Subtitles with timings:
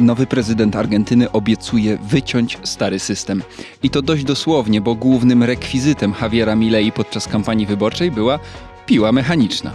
[0.00, 3.42] Nowy prezydent Argentyny obiecuje wyciąć stary system.
[3.82, 8.38] I to dość dosłownie, bo głównym rekwizytem Javiera Milei podczas kampanii wyborczej była
[8.86, 9.72] piła mechaniczna.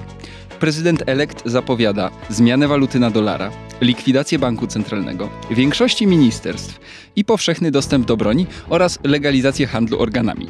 [0.60, 6.79] Prezydent elekt zapowiada zmianę waluty na dolara, likwidację banku centralnego, większości ministerstw
[7.15, 10.47] i powszechny dostęp do broni oraz legalizację handlu organami.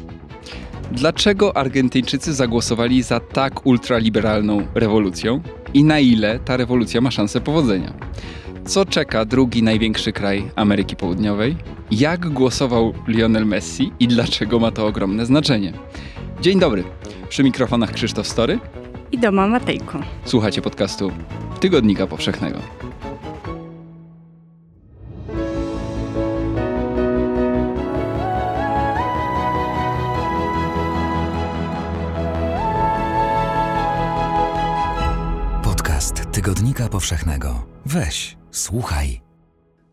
[0.90, 5.40] Dlaczego Argentyńczycy zagłosowali za tak ultraliberalną rewolucją
[5.74, 7.92] i na ile ta rewolucja ma szansę powodzenia?
[8.66, 11.56] Co czeka drugi największy kraj Ameryki Południowej?
[11.90, 15.72] Jak głosował Lionel Messi i dlaczego ma to ogromne znaczenie?
[16.40, 16.84] Dzień dobry.
[17.28, 18.58] Przy mikrofonach Krzysztof Story
[19.12, 19.98] i Doma Matejko.
[20.24, 21.12] Słuchacie podcastu
[21.60, 22.58] Tygodnika Powszechnego.
[35.62, 37.66] Podcast Tygodnika Powszechnego.
[37.86, 39.20] Weź, słuchaj.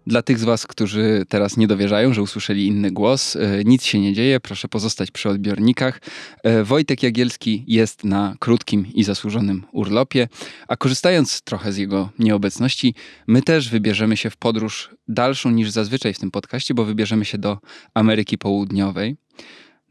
[0.07, 3.99] Dla tych z Was, którzy teraz nie dowierzają, że usłyszeli inny głos, e, nic się
[3.99, 6.01] nie dzieje, proszę pozostać przy odbiornikach.
[6.43, 10.27] E, Wojtek Jagielski jest na krótkim i zasłużonym urlopie,
[10.67, 12.95] a korzystając trochę z jego nieobecności,
[13.27, 17.37] my też wybierzemy się w podróż dalszą niż zazwyczaj w tym podcaście, bo wybierzemy się
[17.37, 17.57] do
[17.93, 19.15] Ameryki Południowej,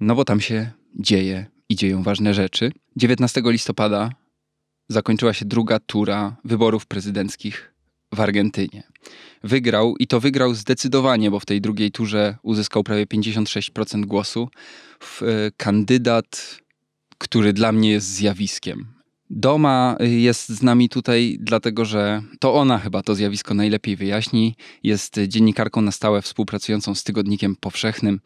[0.00, 2.72] no bo tam się dzieje i dzieją ważne rzeczy.
[2.96, 4.11] 19 listopada
[4.89, 7.77] zakończyła się druga tura wyborów prezydenckich
[8.14, 8.83] w Argentynie.
[9.42, 14.48] Wygrał i to wygrał zdecydowanie, bo w tej drugiej turze uzyskał prawie 56% głosu.
[15.23, 15.25] E,
[15.56, 16.59] kandydat,
[17.19, 18.86] który dla mnie jest zjawiskiem.
[19.31, 24.55] Doma jest z nami tutaj, dlatego że to ona chyba to zjawisko najlepiej wyjaśni.
[24.83, 28.20] Jest dziennikarką na stałe współpracującą z Tygodnikiem Powszechnym,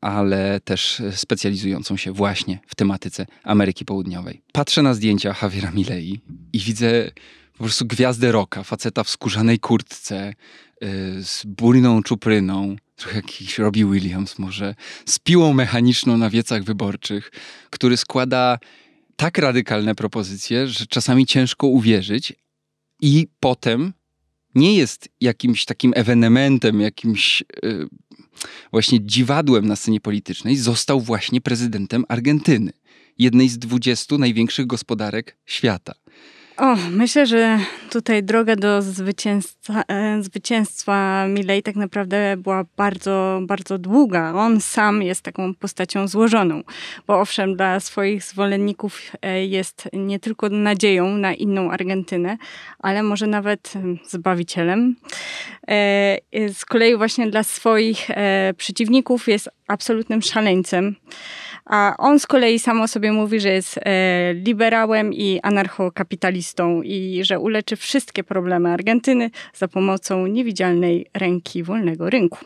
[0.00, 4.42] ale też specjalizującą się właśnie w tematyce Ameryki Południowej.
[4.52, 6.20] Patrzę na zdjęcia Javiera Milei
[6.52, 7.10] i widzę
[7.58, 10.34] po prostu gwiazdę roka, faceta w skórzanej kurtce,
[10.80, 10.88] yy,
[11.22, 14.74] z bujną czupryną, trochę jakiś Robbie Williams może,
[15.06, 17.30] z piłą mechaniczną na wiecach wyborczych,
[17.70, 18.58] który składa
[19.16, 22.32] tak radykalne propozycje, że czasami ciężko uwierzyć
[23.00, 23.92] i potem
[24.54, 27.88] nie jest jakimś takim ewenementem, jakimś yy,
[28.70, 32.72] właśnie dziwadłem na scenie politycznej, został właśnie prezydentem Argentyny,
[33.18, 35.92] jednej z 20 największych gospodarek świata.
[36.56, 37.58] O, myślę, że
[37.90, 44.32] tutaj droga do zwycięstwa, e, zwycięstwa Milei tak naprawdę była bardzo, bardzo długa.
[44.34, 46.62] On sam jest taką postacią złożoną,
[47.06, 52.36] bo owszem, dla swoich zwolenników e, jest nie tylko nadzieją na inną Argentynę,
[52.78, 53.72] ale może nawet
[54.08, 54.96] zbawicielem.
[55.68, 58.08] E, z kolei właśnie dla swoich
[58.56, 60.96] przeciwników jest absolutnym szaleńcem.
[61.64, 67.20] A on z kolei sam o sobie mówi, że jest e, liberałem i anarchokapitalistą i
[67.24, 72.38] że uleczy wszystkie problemy Argentyny za pomocą niewidzialnej ręki wolnego rynku.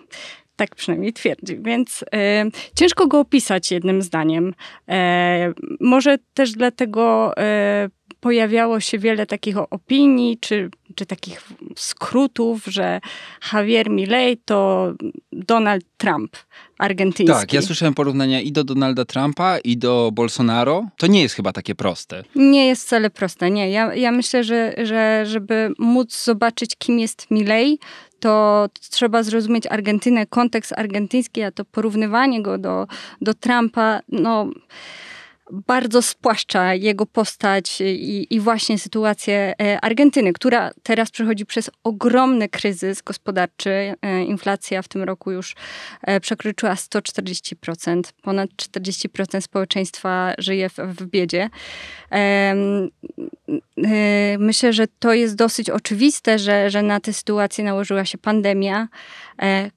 [0.57, 1.59] Tak przynajmniej twierdzi.
[1.63, 4.55] Więc e, ciężko go opisać jednym zdaniem.
[4.89, 7.89] E, może też dlatego e,
[8.21, 11.43] pojawiało się wiele takich opinii, czy, czy takich
[11.77, 13.01] skrótów, że
[13.53, 14.93] Javier Milei to
[15.33, 16.37] Donald Trump
[16.79, 17.39] argentyński.
[17.41, 20.87] Tak, ja słyszałem porównania i do Donalda Trumpa, i do Bolsonaro.
[20.97, 22.25] To nie jest chyba takie proste.
[22.35, 23.71] Nie jest wcale proste, nie.
[23.71, 27.79] Ja, ja myślę, że, że żeby móc zobaczyć, kim jest Milei,
[28.21, 32.87] to trzeba zrozumieć Argentynę, kontekst argentyński, a to porównywanie go do,
[33.21, 34.51] do Trumpa, no
[35.51, 42.49] bardzo spłaszcza jego postać i, i, właśnie sytuację e, Argentyny, która teraz przechodzi przez ogromny
[42.49, 43.71] kryzys gospodarczy.
[44.03, 45.55] E, inflacja w tym roku już
[46.03, 48.03] e, przekroczyła 140%.
[48.23, 51.51] Ponad 40% społeczeństwa żyje w, w biedzie.
[54.39, 58.89] Myślę, że to jest dosyć oczywiste, że, że na tę sytuację nałożyła się pandemia,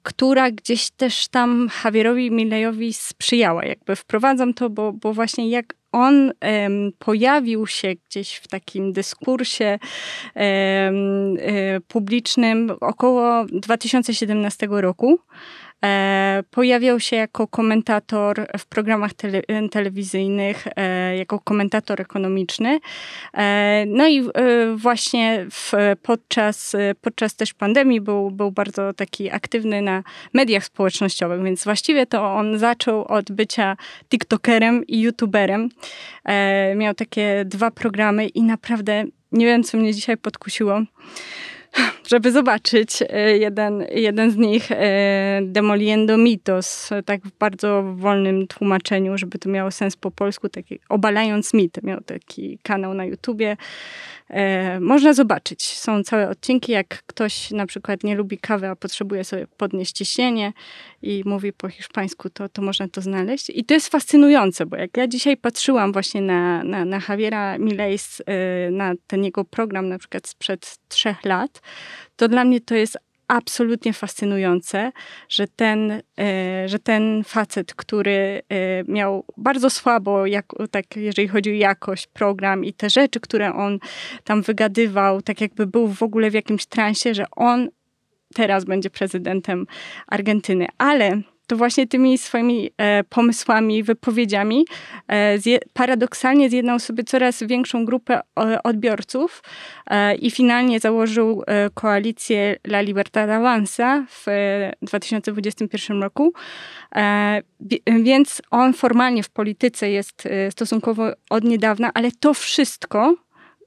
[0.02, 3.64] która gdzieś też tam Javierowi Milejowi sprzyjała.
[3.64, 5.61] Jakby wprowadzam to, bo, bo właśnie jak
[5.92, 9.78] on um, pojawił się gdzieś w takim dyskursie
[10.34, 11.36] um,
[11.88, 15.18] publicznym około 2017 roku.
[15.84, 22.80] E, pojawiał się jako komentator w programach tele, telewizyjnych, e, jako komentator ekonomiczny.
[23.34, 24.22] E, no i
[24.76, 30.02] właśnie w, podczas, podczas też pandemii był, był bardzo taki aktywny na
[30.34, 33.76] mediach społecznościowych, więc właściwie to on zaczął od bycia
[34.08, 35.68] TikTokerem i YouTuberem.
[36.76, 40.82] Miał takie dwa programy i naprawdę nie wiem, co mnie dzisiaj podkusiło
[42.06, 49.18] żeby zobaczyć e, jeden, jeden z nich, e, Demoliendo Mitos, tak w bardzo wolnym tłumaczeniu,
[49.18, 51.82] żeby to miało sens po polsku, taki obalając mit.
[51.82, 53.56] Miał taki kanał na YouTubie.
[54.30, 55.64] E, można zobaczyć.
[55.64, 60.52] Są całe odcinki, jak ktoś na przykład nie lubi kawy, a potrzebuje sobie podnieść ciśnienie
[61.02, 63.50] i mówi po hiszpańsku, to, to można to znaleźć.
[63.50, 67.98] I to jest fascynujące, bo jak ja dzisiaj patrzyłam właśnie na, na, na Javiera Milei,
[68.70, 71.60] na ten jego program na przykład sprzed trzech lat,
[72.16, 72.98] to dla mnie to jest
[73.28, 74.92] absolutnie fascynujące,
[75.28, 81.50] że ten, e, że ten facet, który e, miał bardzo słabo, jak, tak, jeżeli chodzi
[81.50, 83.78] o jakość, program i te rzeczy, które on
[84.24, 87.68] tam wygadywał, tak jakby był w ogóle w jakimś transie, że on
[88.34, 89.66] teraz będzie prezydentem
[90.06, 90.66] Argentyny.
[90.78, 94.66] Ale to właśnie tymi swoimi e, pomysłami, wypowiedziami
[95.08, 99.42] e, zje, paradoksalnie zjednał sobie coraz większą grupę e, odbiorców
[99.86, 104.24] e, i finalnie założył e, koalicję La Libertad Avanza w
[104.82, 106.32] 2021 e, roku.
[108.02, 113.16] więc on formalnie w polityce jest stosunkowo od niedawna, ale to wszystko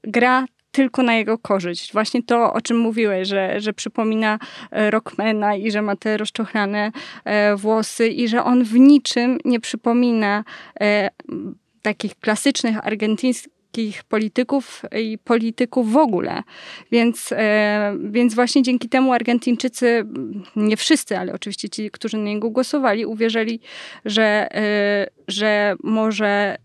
[0.04, 0.46] gra
[0.76, 1.92] tylko na jego korzyść.
[1.92, 4.38] Właśnie to, o czym mówiłeś, że, że przypomina
[4.70, 6.92] e, Rockmana i że ma te rozczochrane
[7.24, 10.44] e, włosy i że on w niczym nie przypomina
[10.80, 11.10] e,
[11.82, 16.42] takich klasycznych argentyńskich polityków i polityków w ogóle.
[16.92, 17.34] Więc,
[18.04, 20.06] więc właśnie dzięki temu Argentyńczycy,
[20.56, 23.60] nie wszyscy, ale oczywiście ci, którzy na niego głosowali, uwierzyli,
[24.04, 24.48] że,
[25.28, 26.56] że może,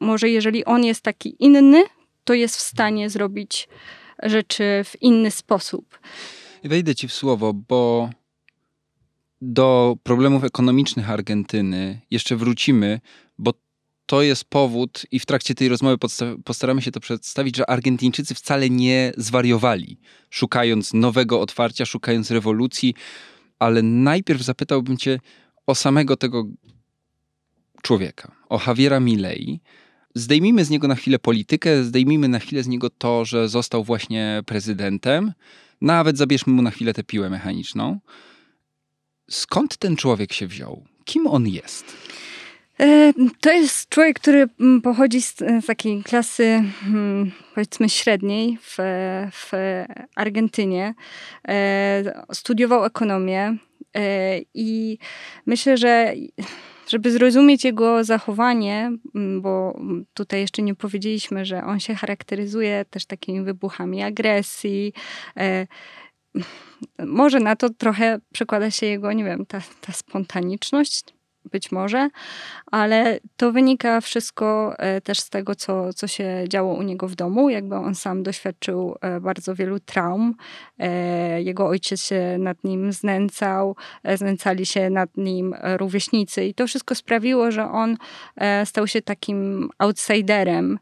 [0.00, 1.84] może jeżeli on jest taki inny,
[2.28, 3.68] to jest w stanie zrobić
[4.22, 5.98] rzeczy w inny sposób.
[6.64, 8.10] Wejdę ci w słowo, bo
[9.40, 13.00] do problemów ekonomicznych Argentyny jeszcze wrócimy,
[13.38, 13.54] bo
[14.06, 15.96] to jest powód, i w trakcie tej rozmowy
[16.44, 19.98] postaramy się to przedstawić, że Argentyńczycy wcale nie zwariowali,
[20.30, 22.94] szukając nowego otwarcia, szukając rewolucji,
[23.58, 25.20] ale najpierw zapytałbym cię
[25.66, 26.44] o samego tego
[27.82, 29.60] człowieka, o Javiera Milei,
[30.18, 34.42] zdejmijmy z niego na chwilę politykę, zdejmijmy na chwilę z niego to, że został właśnie
[34.46, 35.32] prezydentem,
[35.80, 38.00] nawet zabierzmy mu na chwilę tę piłę mechaniczną.
[39.30, 40.84] Skąd ten człowiek się wziął?
[41.04, 41.96] Kim on jest?
[42.80, 48.76] E, to jest człowiek, który mm, pochodzi z, z takiej klasy, hmm, powiedzmy, średniej w,
[49.32, 49.52] w
[50.14, 50.94] Argentynie.
[51.48, 53.56] E, studiował ekonomię
[53.96, 54.98] e, i
[55.46, 56.14] myślę, że
[56.88, 59.80] żeby zrozumieć jego zachowanie, mm, bo
[60.14, 64.92] tutaj jeszcze nie powiedzieliśmy, że on się charakteryzuje też takimi wybuchami agresji.
[65.36, 65.66] E,
[66.98, 71.04] może na to trochę przekłada się jego, nie wiem, ta, ta spontaniczność,
[71.48, 72.10] być może,
[72.66, 77.14] ale to wynika wszystko e, też z tego, co, co się działo u niego w
[77.14, 77.50] domu.
[77.50, 80.34] Jakby on sam doświadczył e, bardzo wielu traum.
[80.78, 83.76] E, jego ojciec się nad nim znęcał,
[84.14, 87.96] znęcali się nad nim rówieśnicy i to wszystko sprawiło, że on
[88.64, 90.78] stał się takim outsiderem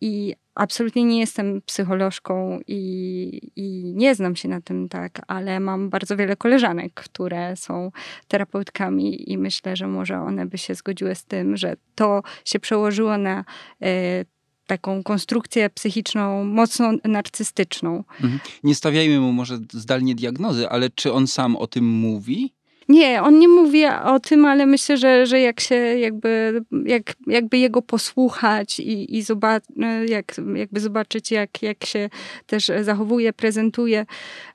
[0.00, 5.90] i absolutnie nie jestem psycholożką i, i, nie znam się na tym tak, ale mam
[5.90, 7.90] bardzo wiele koleżanek, które są
[8.28, 13.18] terapeutkami i myślę, że może one by się zgodziły z tym, że to się przełożyło
[13.18, 13.44] na
[13.84, 14.26] y,
[14.66, 18.04] taką konstrukcję psychiczną mocno narcystyczną.
[18.20, 18.40] Mhm.
[18.64, 22.57] Nie stawiajmy mu może zdalnie diagnozy, ale czy on sam o tym mówi?
[22.88, 27.58] Nie, on nie mówi o tym, ale myślę, że, że jak się jakby, jak, jakby
[27.58, 29.64] jego posłuchać i, i zobac
[30.08, 32.08] jak, jakby zobaczyć, jak, jak się
[32.46, 34.06] też zachowuje, prezentuje,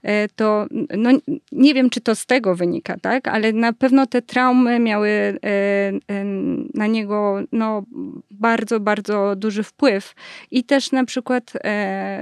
[0.04, 0.66] e, to
[0.98, 1.10] no,
[1.52, 3.28] nie wiem, czy to z tego wynika, tak?
[3.28, 6.26] Ale na pewno te traumy miały e, e,
[6.74, 7.84] na niego no,
[8.32, 10.16] bardzo, bardzo duży wpływ.
[10.52, 11.54] I też na przykład,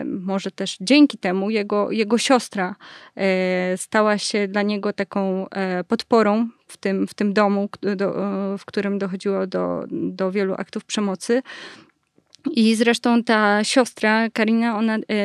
[0.05, 2.75] może też dzięki temu, jego, jego siostra
[3.75, 5.45] stała się dla niego taką
[5.87, 8.13] pod podporą w tym, w tym domu, do,
[8.57, 11.41] w którym dochodziło do, do wielu aktów przemocy.
[12.51, 15.15] I zresztą ta siostra, Karina, ona e,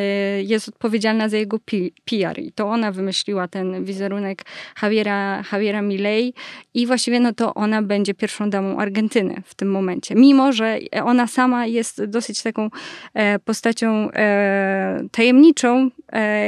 [0.42, 1.58] jest odpowiedzialna za jego
[2.04, 4.44] PR i to ona wymyśliła ten wizerunek
[4.82, 6.34] Javiera, Javiera Milei
[6.74, 10.14] i właściwie no to ona będzie pierwszą damą Argentyny w tym momencie.
[10.14, 12.70] Mimo, że ona sama jest dosyć taką
[13.14, 15.90] e, postacią e, tajemniczą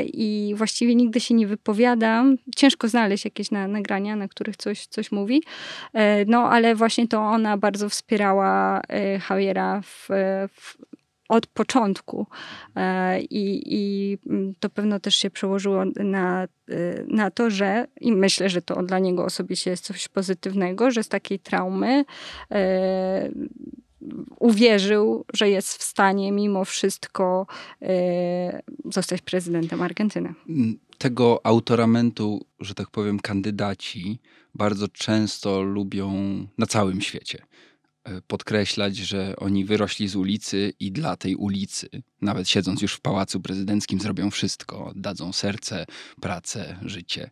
[0.04, 2.24] i właściwie nigdy się nie wypowiada.
[2.56, 5.42] Ciężko znaleźć jakieś na, nagrania, na których coś, coś mówi.
[6.26, 8.80] No ale właśnie to ona bardzo wspierała
[9.30, 10.08] Javiera w,
[10.54, 10.57] w
[11.28, 12.26] od początku.
[12.76, 14.18] E, I, I,
[14.60, 16.48] to pewno też się przełożyło na, e,
[17.08, 21.08] na to, że i myślę, że to dla niego osobiście jest coś pozytywnego, że z
[21.08, 22.04] takiej traumy
[22.50, 23.30] e,
[24.38, 27.46] uwierzył, że jest w stanie mimo wszystko
[28.92, 30.34] zostać prezydentem Argentyny.
[30.98, 34.18] Tego autoramentu, że tak powiem, kandydaci
[34.54, 36.12] bardzo często lubią
[36.58, 37.42] na całym świecie
[38.26, 41.88] podkreślać, że oni wyrośli z ulicy i dla tej ulicy,
[42.22, 44.92] nawet siedząc już w pałacu prezydenckim, zrobią wszystko.
[44.96, 45.86] Dadzą serce,
[46.20, 47.30] pracę, życie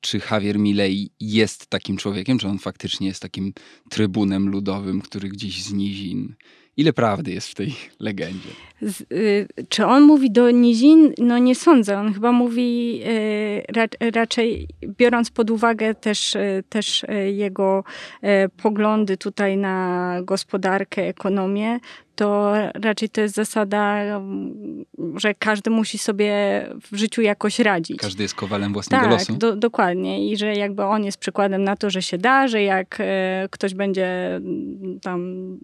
[0.00, 3.52] czy Javier Milei jest takim człowiekiem, czy on faktycznie jest takim
[3.90, 6.34] trybunem ludowym, który gdzieś z nizin.
[6.76, 8.48] Ile prawdy jest w tej legendzie?
[8.82, 11.12] Z, y, czy on mówi do nizin?
[11.18, 11.98] No nie sądzę.
[11.98, 14.68] On chyba mówi y, ra, raczej,
[14.98, 17.84] biorąc pod uwagę też, y, też y, jego
[18.24, 21.80] y, poglądy tutaj na gospodarkę, ekonomię,
[22.16, 24.04] to raczej to jest zasada,
[25.16, 26.32] że każdy musi sobie
[26.92, 27.98] w życiu jakoś radzić.
[27.98, 29.36] Każdy jest kowalem własnego tak, losu.
[29.36, 30.32] Do, dokładnie.
[30.32, 33.74] I że jakby on jest przykładem na to, że się da, że jak e, ktoś
[33.74, 34.40] będzie
[35.02, 35.58] tam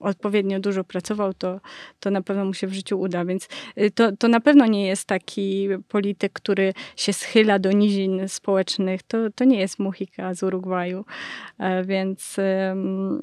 [0.00, 1.60] odpowiednio dużo pracował, to,
[2.00, 3.24] to na pewno mu się w życiu uda.
[3.24, 3.48] Więc
[3.78, 9.02] y, to, to na pewno nie jest taki polityk, który się schyla do nizin społecznych.
[9.02, 11.04] To, to nie jest Muhika z Urugwaju.
[11.58, 13.22] E, więc mm,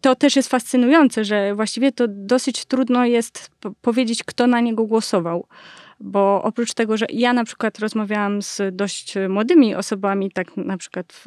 [0.00, 3.50] to też jest fascynujące, że właściwie to dosyć trudno jest
[3.82, 5.46] powiedzieć, kto na niego głosował
[6.00, 11.24] bo oprócz tego, że ja na przykład rozmawiałam z dość młodymi osobami, tak na przykład,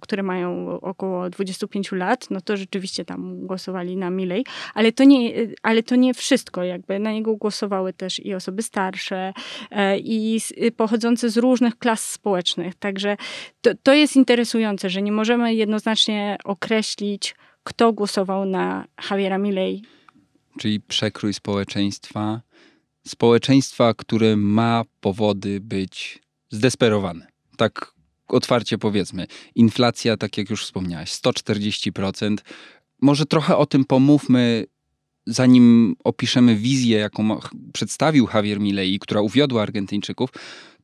[0.00, 5.32] które mają około 25 lat, no to rzeczywiście tam głosowali na Milej, ale to nie,
[5.62, 9.32] ale to nie wszystko, jakby na niego głosowały też i osoby starsze
[9.70, 10.40] e, i
[10.76, 13.16] pochodzące z różnych klas społecznych, także
[13.60, 19.82] to, to jest interesujące, że nie możemy jednoznacznie określić, kto głosował na Javiera Milei.
[20.58, 22.40] Czyli przekrój społeczeństwa
[23.06, 27.26] społeczeństwa, które ma powody być zdesperowane.
[27.56, 27.94] Tak
[28.28, 29.26] otwarcie powiedzmy.
[29.54, 32.36] Inflacja, tak jak już wspomniałaś, 140%.
[33.00, 34.66] Może trochę o tym pomówmy,
[35.26, 37.40] zanim opiszemy wizję, jaką
[37.72, 40.30] przedstawił Javier Milei, która uwiodła Argentyńczyków,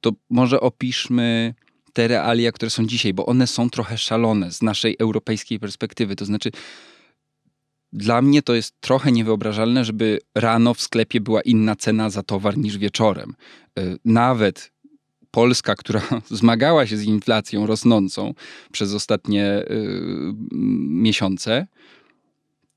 [0.00, 1.54] to może opiszmy
[1.92, 6.16] te realia, które są dzisiaj, bo one są trochę szalone z naszej europejskiej perspektywy.
[6.16, 6.50] To znaczy,
[7.92, 12.58] dla mnie to jest trochę niewyobrażalne, żeby rano w sklepie była inna cena za towar
[12.58, 13.34] niż wieczorem.
[13.78, 14.72] E, nawet
[15.30, 18.34] Polska, która zmagała się z inflacją rosnącą
[18.72, 19.64] przez ostatnie y,
[20.88, 21.66] miesiące,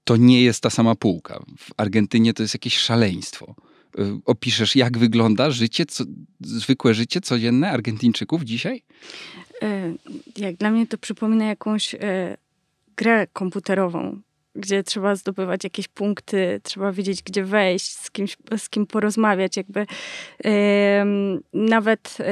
[0.03, 1.43] to nie jest ta sama półka.
[1.57, 3.55] W Argentynie to jest jakieś szaleństwo.
[3.99, 6.03] Y, opiszesz, jak wygląda życie, co,
[6.41, 8.83] zwykłe życie codzienne Argentyńczyków dzisiaj?
[10.37, 11.95] Jak dla mnie to przypomina jakąś
[12.95, 14.21] grę komputerową
[14.55, 19.57] gdzie trzeba zdobywać jakieś punkty, trzeba wiedzieć, gdzie wejść, z, kimś, z kim porozmawiać.
[19.57, 20.51] Jakby yy,
[21.53, 22.25] nawet yy,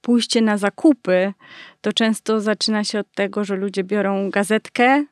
[0.00, 1.32] pójście na zakupy,
[1.80, 5.04] to często zaczyna się od tego, że ludzie biorą gazetkę,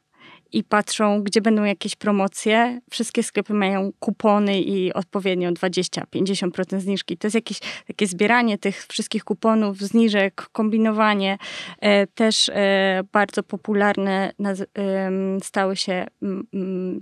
[0.57, 2.81] i patrzą, gdzie będą jakieś promocje.
[2.91, 7.17] Wszystkie sklepy mają kupony i odpowiednio 20-50% zniżki.
[7.17, 11.39] To jest jakieś takie zbieranie tych wszystkich kuponów, zniżek, kombinowanie.
[11.81, 14.33] E, też e, bardzo popularne
[15.43, 16.07] stały się,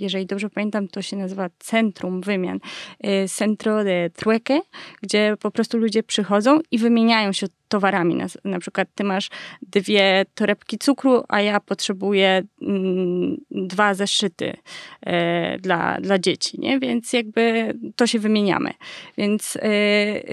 [0.00, 2.58] jeżeli dobrze pamiętam, to się nazywa Centrum Wymian.
[3.00, 4.60] E, Centro de Trueque,
[5.02, 8.14] gdzie po prostu ludzie przychodzą i wymieniają się towarami.
[8.14, 9.30] Na, na przykład ty masz
[9.62, 14.56] dwie torebki cukru, a ja potrzebuję mm, dwa zeszyty
[15.00, 16.78] e, dla, dla dzieci, nie?
[16.78, 18.70] Więc jakby to się wymieniamy.
[19.18, 20.24] Więc e, e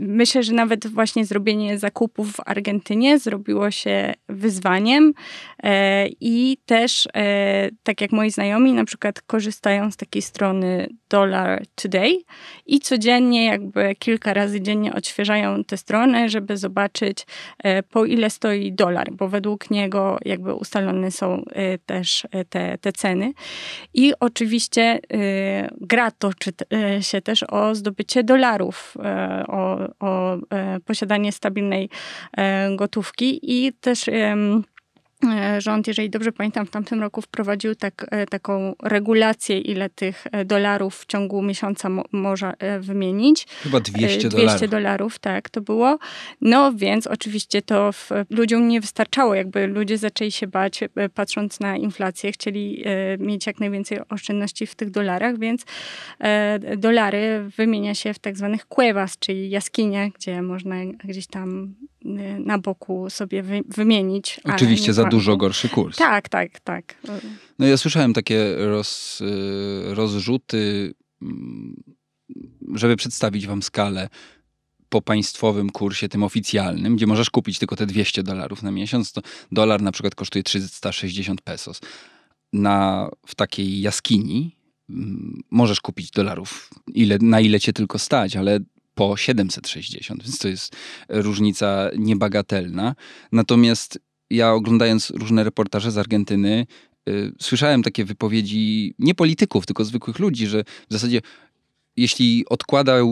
[0.00, 5.14] myślę, że nawet właśnie zrobienie zakupów w Argentynie zrobiło się wyzwaniem
[5.62, 11.62] e, i też, e, tak jak moi znajomi, na przykład korzystają z takiej strony Dollar
[11.74, 12.18] Today
[12.66, 17.26] i codziennie, jakby kilka razy dziennie odświeżają tę stronę, żeby zobaczyć,
[17.58, 21.44] e, po ile stoi dolar, bo według niego jakby ustalone są
[21.86, 23.32] też te, te ceny.
[23.94, 25.00] I oczywiście
[25.80, 26.50] gra toczy
[27.00, 28.96] się też o zdobycie dolarów,
[29.48, 31.88] o o e, posiadanie stabilnej
[32.36, 34.10] e, gotówki i też
[35.58, 40.44] rząd, jeżeli dobrze pamiętam, w tamtym roku wprowadził tak, e, taką regulację, ile tych e,
[40.44, 43.46] dolarów w ciągu miesiąca mo może wymienić.
[43.62, 44.50] Chyba 200 dolarów.
[44.50, 45.98] 200 dolarów, tak, to było.
[46.40, 50.80] No więc oczywiście to w, ludziom nie wystarczało, jakby ludzie zaczęli się bać,
[51.14, 52.84] patrząc na inflację, chcieli
[53.18, 55.64] mieć jak najwięcej oszczędności w tych dolarach, więc
[56.76, 61.74] dolary wymienia się w tak zwanych cuevas, czyli jaskiniach, gdzie można gdzieś tam
[62.44, 64.40] na boku sobie wy, wymienić.
[64.44, 65.96] Oczywiście za dużo gorszy kurs.
[65.96, 66.94] Tak, tak, tak.
[67.58, 71.82] No ja słyszałem takie roz, y, rozrzuty, mm,
[72.74, 74.08] żeby przedstawić wam skalę
[74.88, 79.22] po państwowym kursie, tym oficjalnym, gdzie możesz kupić tylko te 200 dolarów na miesiąc, to
[79.52, 81.80] dolar na przykład kosztuje 360 pesos.
[82.52, 84.56] na, w takiej jaskini
[84.90, 88.60] mm, możesz kupić dolarów, ile, na ile cię tylko stać, ale
[88.98, 90.76] po 760, więc to jest
[91.08, 92.94] różnica niebagatelna.
[93.32, 93.98] Natomiast
[94.30, 96.66] ja oglądając różne reportaże z Argentyny,
[97.08, 101.20] y, słyszałem takie wypowiedzi nie polityków, tylko zwykłych ludzi, że w zasadzie
[101.96, 103.04] jeśli odkładać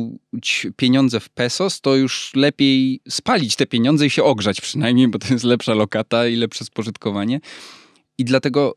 [0.76, 5.32] pieniądze w pesos, to już lepiej spalić te pieniądze i się ogrzać przynajmniej, bo to
[5.32, 7.40] jest lepsza lokata i lepsze spożytkowanie.
[8.18, 8.74] I dlatego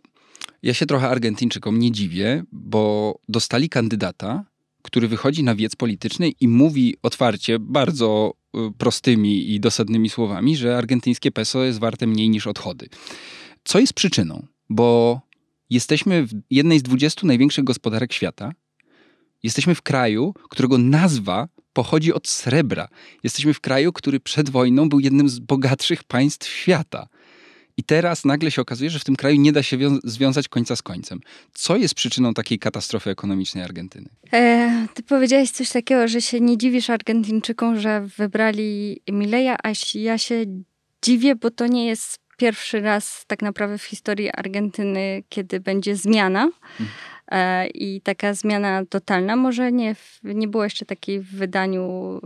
[0.63, 4.48] ja się trochę Argentyńczykom nie dziwię, bo dostali kandydata,
[4.81, 10.77] który wychodzi na wiec polityczny i mówi otwarcie, bardzo y, prostymi i dosadnymi słowami, że
[10.77, 12.89] argentyńskie peso jest warte mniej niż odchody.
[13.63, 14.47] Co jest przyczyną?
[14.69, 15.21] Bo
[15.69, 18.51] jesteśmy w jednej z 20 największych gospodarek świata.
[19.43, 22.87] Jesteśmy w kraju, którego nazwa pochodzi od srebra.
[23.23, 27.07] Jesteśmy w kraju, który przed wojną był jednym z bogatszych państw świata.
[27.79, 30.81] I teraz nagle się okazuje, że w tym kraju nie da się związać końca z
[30.81, 31.19] końcem.
[31.53, 34.09] Co jest przyczyną takiej katastrofy ekonomicznej Argentyny?
[34.33, 40.17] E, ty powiedziałeś coś takiego, że się nie dziwisz Argentyńczykom, że wybrali Mileja, a ja
[40.17, 40.45] się
[41.01, 46.49] dziwię, bo to nie jest pierwszy raz tak naprawdę w historii Argentyny, kiedy będzie zmiana.
[46.61, 46.95] Hmm.
[47.31, 52.19] E, I taka zmiana totalna, może nie, nie było jeszcze takiej w wydaniu,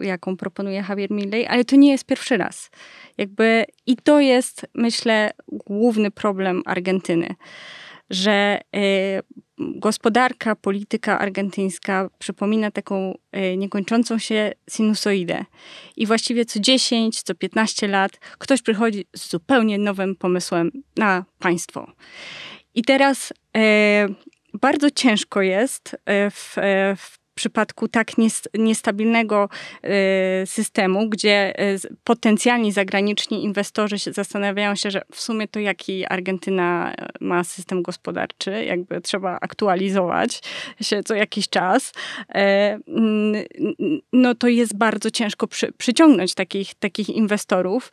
[0.00, 2.70] e, jaką proponuje Javier Milei, ale to nie jest pierwszy raz.
[3.18, 7.34] Jakby, I to jest, myślę, główny problem Argentyny,
[8.10, 9.22] że y,
[9.58, 13.14] gospodarka, polityka argentyńska przypomina taką
[13.56, 15.44] niekończącą się sinusoidę.
[15.96, 21.92] I właściwie co 10, co 15 lat ktoś przychodzi z zupełnie nowym pomysłem na państwo.
[22.74, 23.32] I teraz
[24.54, 25.96] bardzo ciężko jest
[26.30, 26.54] w,
[26.96, 28.08] w przypadku tak
[28.54, 29.48] niestabilnego
[29.84, 31.54] y, systemu, gdzie
[32.04, 38.64] potencjalni zagraniczni inwestorzy się zastanawiają się, że w sumie to jaki Argentyna ma system gospodarczy,
[38.64, 40.42] jakby trzeba aktualizować
[40.80, 41.92] się co jakiś czas,
[44.12, 47.92] no to jest bardzo ciężko przy, przyciągnąć takich, takich inwestorów.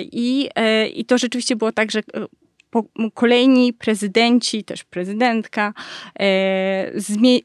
[0.00, 0.48] I,
[0.94, 2.02] i to rzeczywiście było tak, że
[3.14, 5.74] kolejni prezydenci, też prezydentka
[6.20, 6.92] e,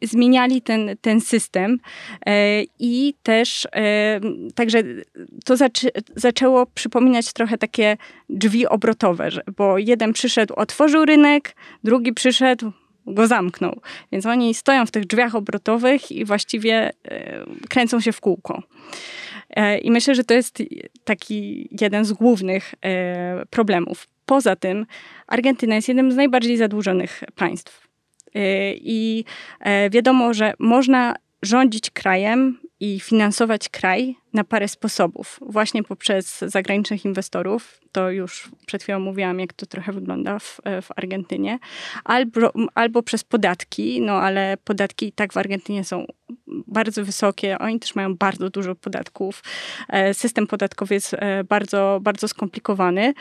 [0.01, 1.79] zmieniali ten, ten system
[2.25, 4.19] e, i też e,
[4.55, 4.83] także
[5.45, 7.97] to zaczę, zaczęło przypominać trochę takie
[8.29, 12.71] drzwi obrotowe, bo jeden przyszedł, otworzył rynek, drugi przyszedł,
[13.07, 13.81] go zamknął.
[14.11, 16.91] Więc oni stoją w tych drzwiach obrotowych i właściwie
[17.69, 18.63] kręcą się w kółko.
[19.81, 20.63] I myślę, że to jest
[21.03, 22.75] taki jeden z głównych
[23.49, 24.07] problemów.
[24.25, 24.85] Poza tym
[25.27, 27.87] Argentyna jest jednym z najbardziej zadłużonych państw.
[28.35, 28.39] Y,
[28.75, 29.25] I
[29.59, 35.39] e, wiadomo, że można rządzić krajem i finansować kraj na parę sposobów.
[35.41, 40.81] Właśnie poprzez zagranicznych inwestorów, to już przed chwilą mówiłam, jak to trochę wygląda w, e,
[40.81, 41.59] w Argentynie,
[42.03, 46.05] albo, albo przez podatki, no ale podatki i tak w Argentynie są
[46.47, 49.43] bardzo wysokie, oni też mają bardzo dużo podatków.
[49.89, 51.15] E, system podatkowy jest
[51.49, 53.13] bardzo, bardzo skomplikowany.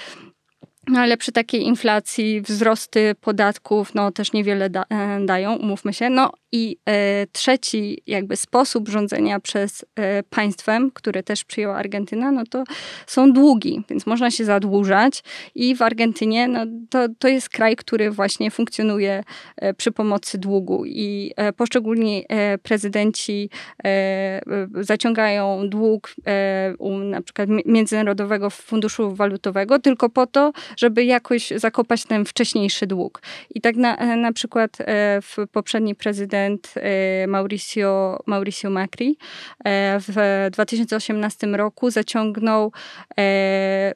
[0.88, 6.10] No ale przy takiej inflacji wzrosty podatków no, też niewiele da, e, dają, umówmy się.
[6.10, 12.42] No i e, trzeci jakby sposób rządzenia przez e, państwem, które też przyjęła Argentyna, no
[12.50, 12.64] to
[13.06, 15.22] są długi, więc można się zadłużać
[15.54, 19.24] i w Argentynie no, to, to jest kraj, który właśnie funkcjonuje
[19.56, 23.50] e, przy pomocy długu i e, poszczególni e, prezydenci
[24.80, 26.14] zaciągają dług
[26.78, 33.22] u na przykład Międzynarodowego Funduszu Walutowego tylko po to, żeby jakoś zakopać ten wcześniejszy dług.
[33.54, 34.78] I tak na, na przykład
[35.22, 36.74] w poprzedni prezydent
[37.24, 39.16] y, Mauricio, Mauricio Macri
[39.64, 42.72] e, w 2018 roku zaciągnął
[43.18, 43.94] e,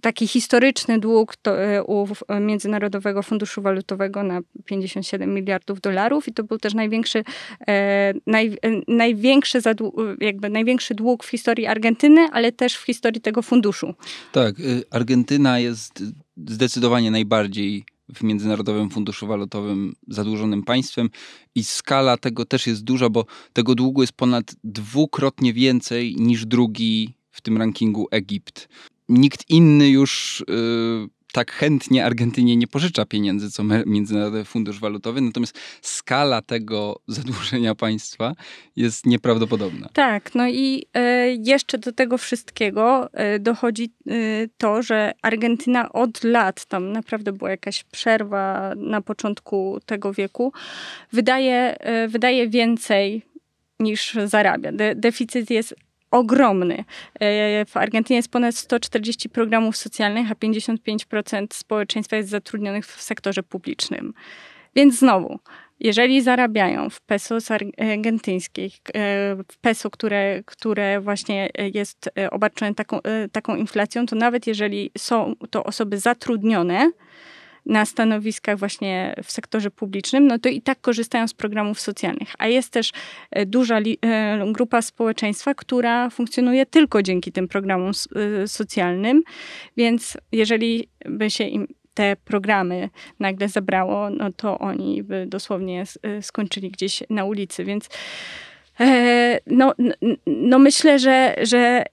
[0.00, 2.08] taki historyczny dług e, u
[2.40, 7.24] Międzynarodowego Funduszu Walutowego na 57 miliardów dolarów i to był też największy,
[8.26, 9.58] naj, największy,
[10.20, 13.94] jakby największy dług w historii Argentyny, ale też w historii tego funduszu.
[14.32, 16.02] Tak, y, Argentyna jest
[16.36, 21.10] zdecydowanie najbardziej w Międzynarodowym Funduszu Walutowym zadłużonym państwem
[21.54, 27.14] i skala tego też jest duża, bo tego długu jest ponad dwukrotnie więcej niż drugi
[27.30, 28.68] w tym rankingu Egipt.
[29.08, 35.58] Nikt inny już yy, tak chętnie Argentynie nie pożycza pieniędzy, co Międzynarodowy Fundusz Walutowy, natomiast
[35.82, 38.34] skala tego zadłużenia państwa
[38.76, 39.88] jest nieprawdopodobna.
[39.92, 44.12] Tak, no i e, jeszcze do tego wszystkiego e, dochodzi e,
[44.58, 50.52] to, że Argentyna od lat, tam naprawdę była jakaś przerwa na początku tego wieku,
[51.12, 51.76] wydaje,
[52.08, 53.22] wydaje więcej
[53.80, 54.72] niż zarabia.
[54.72, 55.74] De deficyt jest
[56.10, 56.84] ogromny.
[57.20, 63.42] E, w Argentynie jest ponad 140 programów socjalnych, a 55% społeczeństwa jest zatrudnionych w sektorze
[63.42, 64.14] publicznym.
[64.76, 65.38] Więc znowu,
[65.80, 68.90] jeżeli zarabiają w pesos argentyńskich, e,
[69.48, 73.00] w peso, które, które właśnie jest e, obarczone taką,
[73.32, 76.90] taką inflacją, to nawet jeżeli są to osoby zatrudnione,
[77.66, 82.34] na stanowiskach właśnie w sektorze publicznym, no to i tak korzystają z programów socjalnych.
[82.38, 82.92] A jest też
[83.30, 87.92] e, duża e, grupa społeczeństwa, która funkcjonuje tylko dzięki tym programom
[88.42, 89.22] e, socjalnym,
[89.76, 95.84] więc jeżeli by się im te programy nagle zabrało, no to oni by dosłownie
[96.20, 97.88] skończyli gdzieś na ulicy, więc
[99.46, 99.74] no,
[100.26, 101.84] no myślę, że, że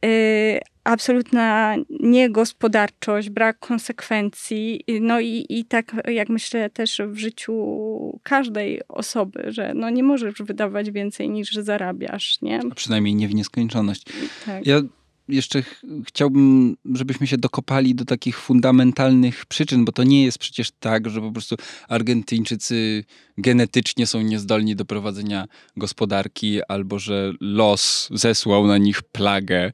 [0.83, 9.43] absolutna niegospodarczość, brak konsekwencji, no i, i tak jak myślę też w życiu każdej osoby,
[9.47, 12.59] że no nie możesz wydawać więcej niż zarabiasz, nie?
[12.71, 14.05] A przynajmniej nie w nieskończoność.
[14.45, 14.65] Tak.
[14.65, 14.81] Ja
[15.27, 20.71] jeszcze ch chciałbym, żebyśmy się dokopali do takich fundamentalnych przyczyn, bo to nie jest przecież
[20.79, 21.55] tak, że po prostu
[21.87, 23.03] Argentyńczycy
[23.37, 29.71] genetycznie są niezdolni do prowadzenia gospodarki, albo że los zesłał na nich plagę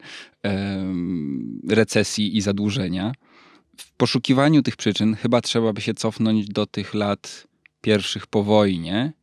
[1.70, 3.12] recesji i zadłużenia.
[3.78, 7.48] W poszukiwaniu tych przyczyn chyba trzeba by się cofnąć do tych lat
[7.82, 9.14] pierwszych po wojnie,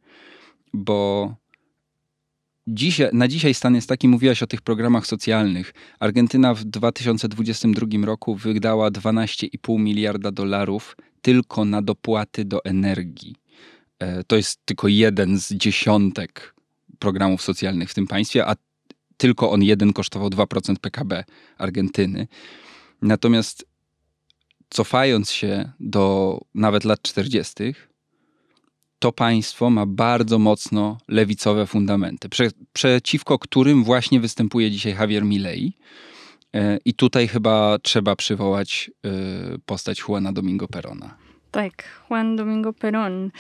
[0.72, 1.34] bo
[2.68, 5.74] Dzisiaj, na dzisiaj stan jest taki, mówiłaś o tych programach socjalnych.
[6.00, 13.37] Argentyna w 2022 roku wydała 12,5 miliarda dolarów tylko na dopłaty do energii.
[13.98, 16.55] E, to jest tylko jeden z dziesiątek
[16.98, 18.55] programów socjalnych w tym państwie, a
[19.16, 21.24] tylko on jeden kosztował 2% PKB
[21.59, 22.29] Argentyny.
[23.02, 23.66] Natomiast
[24.70, 27.55] cofając się do nawet lat 40.,
[28.98, 35.72] to państwo ma bardzo mocno lewicowe fundamenty, prze, przeciwko którym właśnie występuje dzisiaj Javier Milei.
[36.54, 39.11] E, I tutaj chyba trzeba przywołać e,
[39.66, 41.25] postać Juana Domingo Perona.
[41.50, 43.30] Tak, Juan Domingo Perón,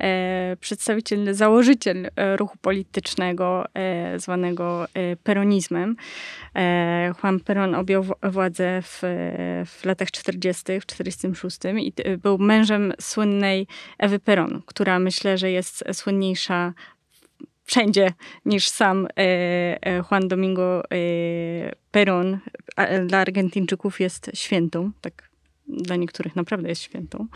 [0.00, 4.86] e, przedstawiciel, założyciel e, ruchu politycznego e, zwanego
[5.22, 5.96] peronizmem.
[7.22, 9.00] Juan Perón objął władzę w,
[9.66, 13.66] w latach 40., w 46 i był mężem słynnej
[13.98, 16.72] Ewy Perón, która myślę, że jest słynniejsza
[17.64, 18.12] wszędzie
[18.44, 19.08] niż sam
[20.10, 20.82] Juan Domingo
[21.92, 22.38] Perón.
[23.06, 25.31] Dla Argentyńczyków jest świętą, tak
[25.68, 27.26] dla niektórych naprawdę jest świętą.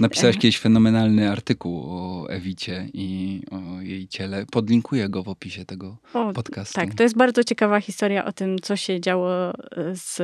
[0.00, 4.46] Napisałeś kiedyś fenomenalny artykuł o Ewicie i o jej ciele.
[4.50, 6.74] Podlinkuję go w opisie tego o, podcastu.
[6.74, 9.52] Tak, to jest bardzo ciekawa historia o tym, co się działo
[9.92, 10.16] z,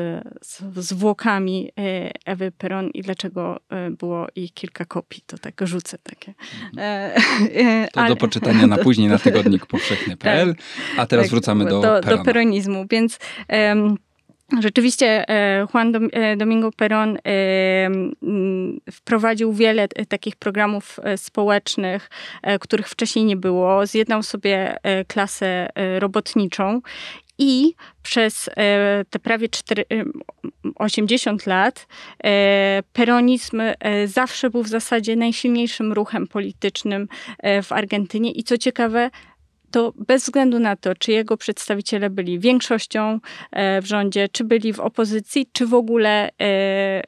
[0.42, 5.22] z zwłokami e, Ewy Peron i dlaczego e, było ich kilka kopii.
[5.26, 6.34] To tak rzucę takie.
[6.72, 7.88] Mhm.
[7.92, 10.54] To Ale, do poczytania na później na tygodnik powszechny.pl.
[10.54, 10.64] Tak,
[10.96, 12.86] a teraz tak, wracamy do, do, do peronizmu.
[12.90, 13.96] Więc um,
[14.52, 17.90] Rzeczywiście e, Juan e, Domingo Perón e,
[18.92, 22.10] wprowadził wiele takich programów społecznych,
[22.60, 23.86] których wcześniej nie było.
[23.86, 24.76] Zjednał sobie
[25.08, 26.80] klasę robotniczą
[27.38, 28.50] i przez
[29.10, 29.84] te prawie 4,
[30.74, 31.86] 80 lat
[32.92, 33.62] peronizm
[34.06, 37.08] zawsze był w zasadzie najsilniejszym ruchem politycznym
[37.62, 39.10] w Argentynie i co ciekawe,
[39.70, 43.20] to bez względu na to, czy jego przedstawiciele byli większością
[43.52, 46.44] e, w rządzie, czy byli w opozycji, czy w ogóle e,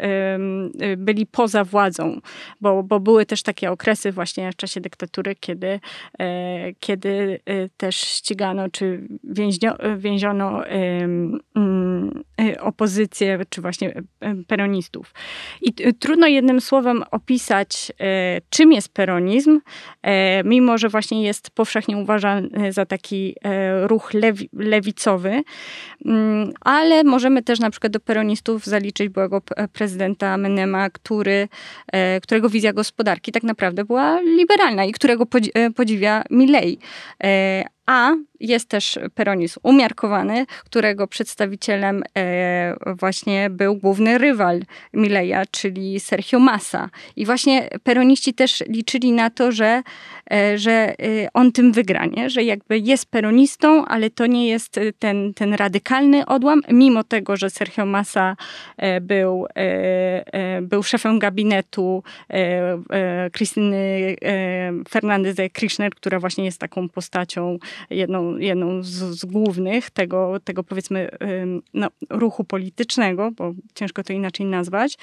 [0.01, 2.21] e, byli poza władzą,
[2.61, 5.81] bo, bo były też takie okresy właśnie w czasie dyktatury, kiedy,
[6.81, 7.41] kiedy
[7.77, 11.41] też ścigano, czy więźnio, więziono mm,
[12.61, 14.03] opozycję, czy właśnie
[14.47, 15.15] peronistów.
[15.63, 17.93] I trudno jednym słowem opisać,
[18.51, 19.61] czym jest peronizm,
[20.45, 25.43] mimo że właśnie jest powszechnie uważany za taki e, ruch lewi, lewicowy,
[26.05, 31.49] mm, ale możemy też na przykład do peronistów zaliczyć byłego prezydenta Menema, który,
[31.93, 35.27] e, którego wizja gospodarki tak naprawdę była liberalna i którego
[35.77, 36.79] podziwia Milley.
[37.91, 44.61] A jest też peronizm umiarkowany, którego przedstawicielem e, właśnie był główny rywal
[44.95, 46.91] Mileja, czyli Sergio Massa.
[47.17, 49.83] I właśnie peroniści też liczyli na to, że,
[50.31, 50.95] e, że e,
[51.35, 52.31] on tym wygra, nie?
[52.31, 57.51] że jakby jest peronistą, ale to nie jest ten, ten radykalny odłam, mimo tego, że
[57.51, 58.37] Sergio Massa
[59.01, 59.47] był,
[60.63, 62.03] był szefem gabinetu
[63.33, 64.17] Krystyny
[64.89, 67.59] Fernandez de Kirchner, która właśnie jest taką postacią
[67.91, 71.11] jedną, jedną z, z głównych tego, tego powiedzmy
[71.75, 74.99] no, ruchu politycznego, bo ciężko to inaczej nazwać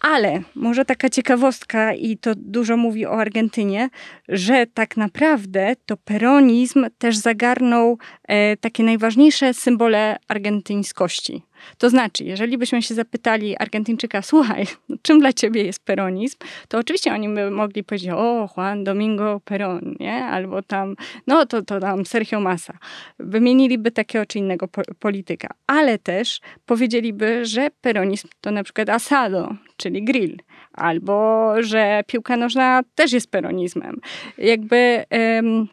[0.00, 3.88] Ale może taka ciekawostka, i to dużo mówi o Argentynie,
[4.28, 11.42] że tak naprawdę to peronizm też zagarnął e, takie najważniejsze symbole argentyńskości.
[11.78, 16.36] To znaczy, jeżeli byśmy się zapytali Argentyńczyka, słuchaj, no czym dla ciebie jest peronizm,
[16.68, 20.24] to oczywiście oni by mogli powiedzieć, o, Juan Domingo Perón, nie?
[20.24, 20.94] Albo tam,
[21.26, 22.78] no to, to tam Sergio Massa.
[23.18, 25.48] Wymieniliby takiego czy innego po polityka.
[25.66, 30.36] Ale też powiedzieliby, że peronizm to na przykład asado, czyli grill
[30.72, 34.00] albo że piłka nożna też jest peronizmem.
[34.38, 35.04] Jakby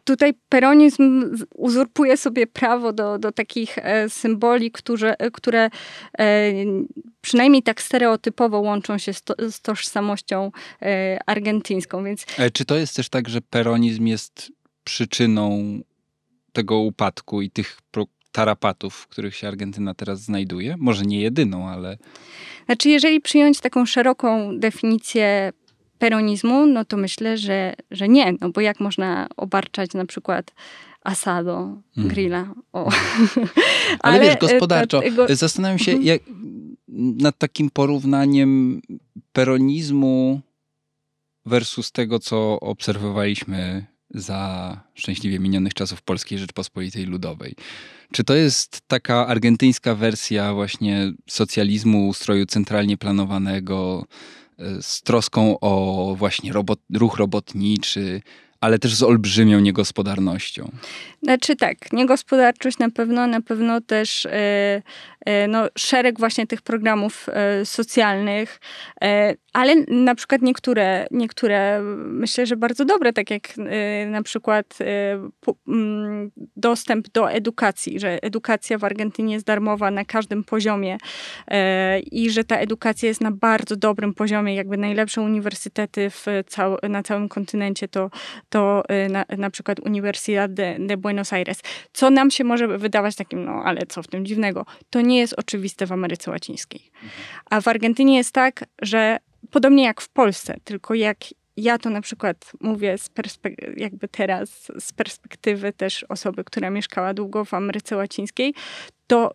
[0.04, 5.70] tutaj peronizm uzurpuje sobie prawo do, do takich e, symboli, które, które
[6.18, 6.52] e,
[7.20, 10.50] przynajmniej tak stereotypowo łączą się z, to, z tożsamością
[10.82, 12.04] e, argentyńską.
[12.04, 12.26] Więc...
[12.52, 14.52] Czy to jest też tak, że peronizm jest
[14.84, 15.78] przyczyną
[16.52, 17.78] tego upadku i tych
[18.32, 20.76] tarapatów, w których się Argentyna teraz znajduje?
[20.78, 21.98] Może nie jedyną, ale.
[22.66, 25.52] Znaczy, jeżeli przyjąć taką szeroką definicję
[25.98, 30.54] peronizmu, no to myślę, że, że nie, no bo jak można obarczać na przykład
[31.02, 32.14] asado, hmm.
[32.14, 32.54] grilla.
[32.72, 32.88] O.
[32.88, 33.48] Ale,
[34.00, 36.06] Ale wiesz, gospodarczo, to, zastanawiam się mhm.
[36.06, 36.22] jak,
[37.18, 38.82] nad takim porównaniem
[39.32, 40.40] peronizmu
[41.46, 47.54] versus tego, co obserwowaliśmy za szczęśliwie minionych czasów Polskiej Rzeczpospolitej Ludowej.
[48.12, 54.06] Czy to jest taka argentyńska wersja właśnie socjalizmu, ustroju centralnie planowanego,
[54.58, 58.22] e, z troską o właśnie robot, ruch robotniczy,
[58.60, 60.70] ale też z olbrzymią niegospodarnością?
[61.22, 64.82] Znaczy tak, niegospodarczość na pewno, na pewno też e,
[65.48, 68.60] no, szereg właśnie tych programów e, socjalnych,
[69.52, 73.42] ale na przykład niektóre, niektóre myślę, że bardzo dobre, tak jak
[74.06, 74.78] na przykład
[75.68, 80.98] mm, dostęp do edukacji, że edukacja w Argentynie jest darmowa na każdym poziomie
[82.10, 87.02] i że ta edukacja jest na bardzo dobrym poziomie, jakby najlepsze uniwersytety w cał na
[87.02, 88.10] całym kontynencie to,
[88.48, 91.60] to na, na przykład Universidad de, de Buenos Aires.
[91.92, 94.66] Co nam się może wydawać takim, no ale co w tym dziwnego?
[94.90, 96.90] To nie jest oczywiste w Ameryce Łacińskiej.
[97.50, 99.18] A w Argentynie jest tak, że
[99.50, 101.18] podobnie jak w Polsce, tylko jak
[101.56, 103.10] ja to na przykład mówię z
[103.76, 108.54] jakby teraz z perspektywy też osoby, która mieszkała długo w Ameryce Łacińskiej,
[109.06, 109.34] to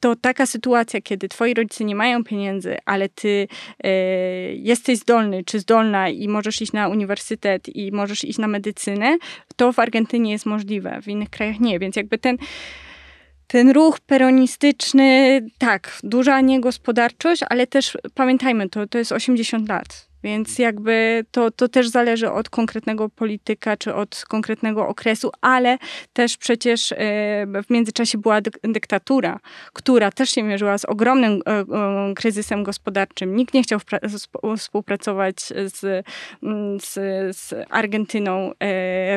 [0.00, 3.48] to taka sytuacja, kiedy twoi rodzice nie mają pieniędzy, ale ty
[3.84, 3.90] e,
[4.54, 9.18] jesteś zdolny czy zdolna i możesz iść na uniwersytet i możesz iść na medycynę,
[9.56, 11.78] to w Argentynie jest możliwe, w innych krajach nie.
[11.78, 12.36] Więc jakby ten
[13.50, 20.09] ten ruch peronistyczny, tak, duża niegospodarczość, ale też pamiętajmy, to, to jest 80 lat.
[20.22, 25.78] Więc jakby to, to też zależy od konkretnego polityka czy od konkretnego okresu, ale
[26.12, 26.96] też przecież e,
[27.66, 29.40] w międzyczasie była dyktatura,
[29.72, 31.64] która też się mierzyła z ogromnym e, e,
[32.14, 33.36] kryzysem gospodarczym.
[33.36, 33.80] Nikt nie chciał
[34.56, 36.06] współpracować z,
[36.82, 36.92] z,
[37.36, 38.52] z Argentyną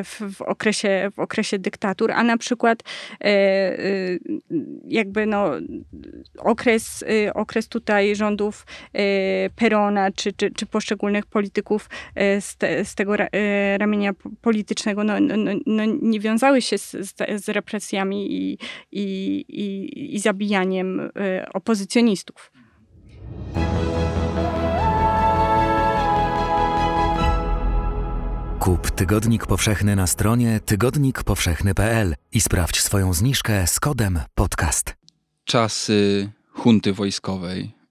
[0.04, 2.84] w, w, okresie, w okresie dyktatur, a na przykład
[4.88, 5.52] jakby no,
[6.38, 8.66] okres, okres tutaj rządów
[9.56, 15.04] Perona czy, czy, czy poszczególnych poszczególnych polityków e, z, te, z tego e, ramienia politycznego
[15.04, 16.96] no, no, no, no nie wiązały się z,
[17.36, 18.58] z represjami i,
[18.92, 19.04] i,
[19.48, 21.10] i, i zabijaniem e,
[21.54, 22.52] opozycjonistów.
[28.60, 34.96] Kup Tygodnik Powszechny na stronie tygodnikpowszechny.pl i sprawdź swoją zniżkę z kodem podcast.
[35.46, 37.83] Czasy hunty wojskowej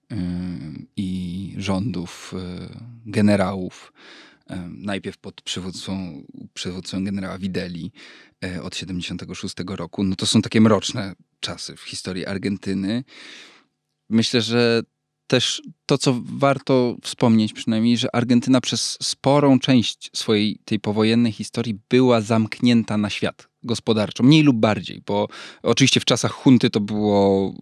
[0.95, 2.69] i rządów y,
[3.05, 3.93] generałów,
[4.69, 7.91] najpierw pod przywództwą, przywództwą generała Wideli
[8.63, 13.03] od 76 roku, no to są takie mroczne czasy w historii Argentyny.
[14.09, 14.81] Myślę, że
[15.27, 21.79] też to, co warto wspomnieć przynajmniej, że Argentyna przez sporą część swojej tej powojennej historii
[21.89, 25.27] była zamknięta na świat gospodarczo, mniej lub bardziej, bo
[25.63, 27.53] oczywiście w czasach hunty to było,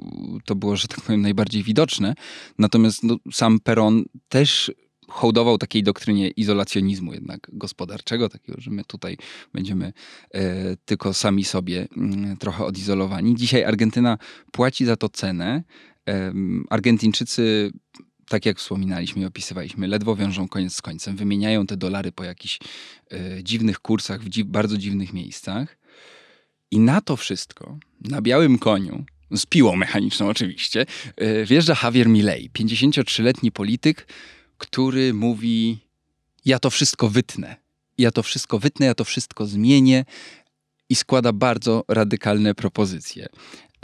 [0.46, 2.16] to było że tak powiem, najbardziej widoczne,
[2.60, 4.72] natomiast no, sam Peron też
[5.12, 9.18] hołdował takiej doktrynie izolacjonizmu jednak gospodarczego, takiego, że my tutaj
[9.54, 9.94] będziemy
[10.34, 13.36] e, tylko sami sobie e, trochę odizolowani.
[13.36, 14.18] Dzisiaj Argentyna
[14.52, 15.64] płaci za to cenę.
[16.10, 16.34] E,
[16.70, 17.72] Argentyńczycy
[18.32, 22.60] tak jak wspominaliśmy i opisywaliśmy, ledwo wiążą koniec z końcem, wymieniają te dolary po jakichś
[23.12, 25.78] e, dziwnych kursach w dzi bardzo dziwnych miejscach.
[26.72, 30.86] I na to wszystko, na białym koniu, z piłą mechaniczną oczywiście,
[31.18, 34.08] e, wjeżdża Javier Milei, 53-letni polityk,
[34.58, 35.80] który mówi:
[36.46, 37.56] Ja to wszystko wytnę.
[37.98, 40.06] Ja to wszystko wytnę, ja to wszystko zmienię
[40.90, 43.28] i składa bardzo radykalne propozycje.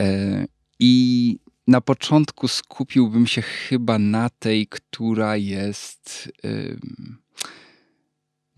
[0.01, 0.45] E,
[0.79, 6.31] I na początku skupiłbym się chyba na tej, która jest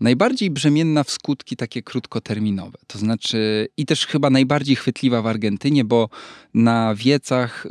[0.00, 2.78] najbardziej brzemienna w skutki takie krótkoterminowe.
[2.86, 6.08] To znaczy, i też chyba najbardziej chwytliwa w Argentynie, bo
[6.54, 7.70] na wiecach y,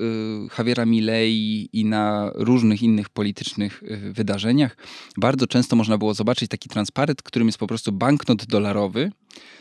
[0.58, 4.78] Javiera Milei i na różnych innych politycznych y, wydarzeniach
[5.18, 9.12] bardzo często można było zobaczyć taki transparent, którym jest po prostu banknot dolarowy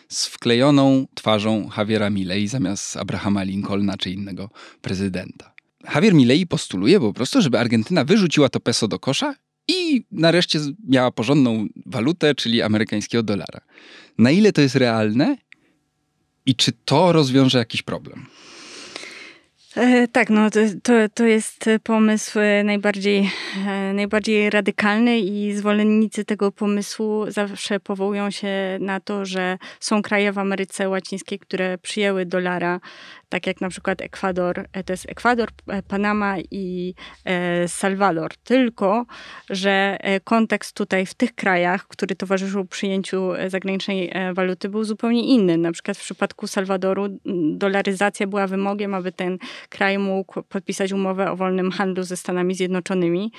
[0.09, 4.51] z wklejoną twarzą Javiera Milei zamiast Abrahama Lincolna czy innego
[4.81, 5.55] prezydenta.
[5.95, 9.35] Javier Milei postuluje po prostu, żeby Argentyna wyrzuciła to peso do kosza
[9.97, 13.61] i nareszcie miała porządną walutę, czyli amerykańskiego dolara.
[14.19, 15.37] Na ile to jest realne
[16.47, 18.27] i czy to rozwiąże jakiś problem?
[19.77, 23.31] E, tak, no to, to, to jest pomysł najbardziej,
[23.67, 30.33] e, najbardziej radykalny i zwolennicy tego pomysłu zawsze powołują się na to, że są kraje
[30.33, 32.81] w Ameryce Łacińskiej, które przyjęły dolara
[33.29, 38.37] tak jak na przykład Ekwador, e, to jest Ekwador, e, Panama i e, Salwador.
[38.45, 39.07] Tylko,
[39.51, 45.57] że kontekst tutaj w tych krajach, który towarzyszył przyjęciu zagranicznej waluty, był zupełnie inny.
[45.57, 47.19] Na przykład w przypadku Salwadoru
[47.53, 49.39] dolaryzacja była wymogiem, aby ten
[49.69, 53.33] kraj mógł podpisać umowę o wolnym handlu ze Stanami Zjednoczonymi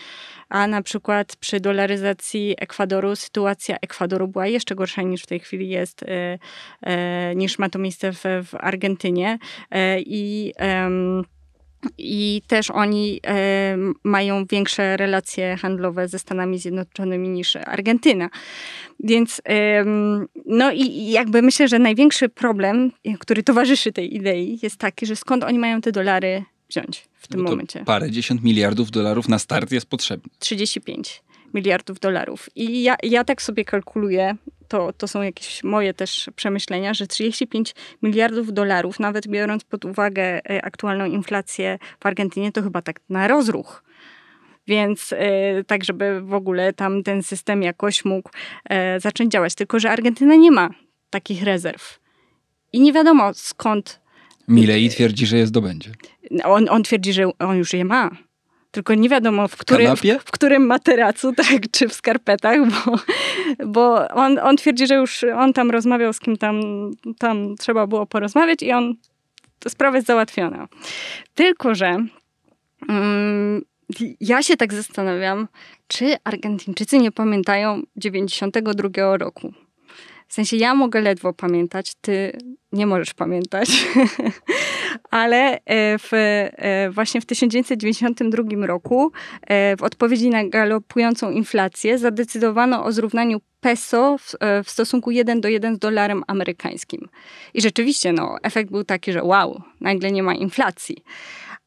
[0.50, 5.70] a na przykład przy dolaryzacji Ekwadoru sytuacja Ekwadoru była jeszcze gorsza niż w tej chwili
[5.70, 6.06] jest,
[7.36, 9.40] niż ma to miejsce w, w Argentynie.
[9.80, 10.54] E, I
[11.98, 18.30] i też oni e, mają większe relacje handlowe ze Stanami Zjednoczonymi niż Argentyna.
[19.00, 19.86] Więc e,
[20.46, 25.44] no i jakby myślę, że największy problem, który towarzyszy tej idei, jest taki, że skąd
[25.44, 27.84] oni mają te dolary wziąć w tym no momencie.
[27.86, 30.30] Parę dziesiąt miliardów dolarów na start jest potrzebne.
[30.40, 31.22] 35
[31.54, 32.50] miliardów dolarów.
[32.56, 34.36] I ja, ja tak sobie kalkuluję,
[34.70, 40.24] to, to są jakieś moje też przemyślenia, że 35 miliardów dolarów, nawet biorąc pod uwagę
[40.24, 43.84] e, aktualną inflację w Argentynie, to chyba tak na rozruch.
[44.68, 48.30] Więc e, tak, żeby w ogóle tam ten system jakoś mógł
[48.70, 49.56] e, zacząć działać.
[49.56, 50.70] Tylko, że Argentyna nie ma
[51.10, 52.00] takich rezerw.
[52.74, 54.02] I nie wiadomo skąd.
[54.48, 55.92] Milei twierdzi, że je zdobędzie.
[56.44, 58.29] On, on twierdzi, że on już je ma.
[58.72, 62.96] Tylko nie wiadomo w którym, w, w, którym materacu, tak, czy w skarpetach, bo,
[63.66, 66.62] bo on, on twierdzi, że już on tam rozmawiał z kim tam,
[67.18, 68.96] tam trzeba było porozmawiać i on,
[69.68, 70.68] sprawa jest załatwiona.
[71.36, 72.06] Tylko, że
[72.90, 73.62] mm,
[74.20, 75.48] ja się tak zastanawiam,
[75.88, 79.54] czy Argentyńczycy nie pamiętają 92 roku.
[80.30, 82.32] W sensie ja mogę ledwo pamiętać, ty
[82.72, 83.70] nie możesz pamiętać,
[85.12, 89.12] ale e, w, e, właśnie w 1992 roku
[89.42, 95.50] e, w odpowiedzi na galopującą inflację zadecydowano o zrównaniu peso w, w, stosunku 1 do
[95.50, 97.10] 1 z dolarem amerykańskim.
[97.54, 101.04] I rzeczywiście no, efekt był taki, że wow, nagle nie ma inflacji.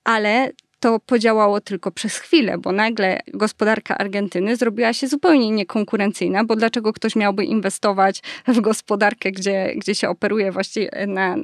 [0.05, 0.51] Ale
[0.83, 6.92] to podziałało tylko przez chwilę, bo nagle gospodarka Argentyny zrobiła się zupełnie niekonkurencyjna, bo dlaczego
[6.92, 11.37] ktoś miałby inwestować w gospodarkę, gdzie, gdzie się operuje właściwie na,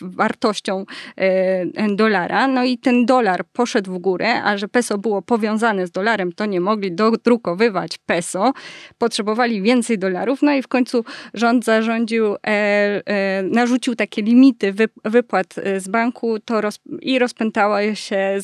[0.00, 0.84] wartością
[1.16, 2.48] e, dolara?
[2.48, 6.46] No i ten dolar poszedł w górę, a że peso było powiązane z dolarem, to
[6.46, 8.52] nie mogli dodrukowywać peso,
[8.98, 11.04] potrzebowali więcej dolarów, no i w końcu
[11.34, 17.94] rząd zarządził, e, e, narzucił takie limity wy, wypłat z banku to roz, i rozpętała
[17.94, 18.34] się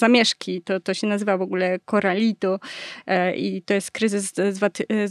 [0.64, 2.58] to, to się nazywa w ogóle Coralito
[3.06, 5.10] e, i to jest kryzys z, z,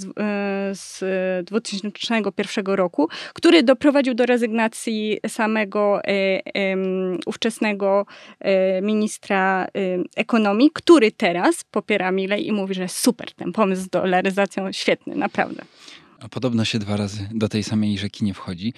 [0.80, 1.04] z
[1.46, 6.42] 2001 roku, który doprowadził do rezygnacji samego e,
[7.26, 8.06] ówczesnego
[8.39, 9.68] e, ministra
[10.15, 15.63] ekonomii, który teraz popiera Milej i mówi, że super, ten pomysł z dolaryzacją świetny, naprawdę.
[16.20, 18.74] A podobno się dwa razy do tej samej rzeki nie wchodzi.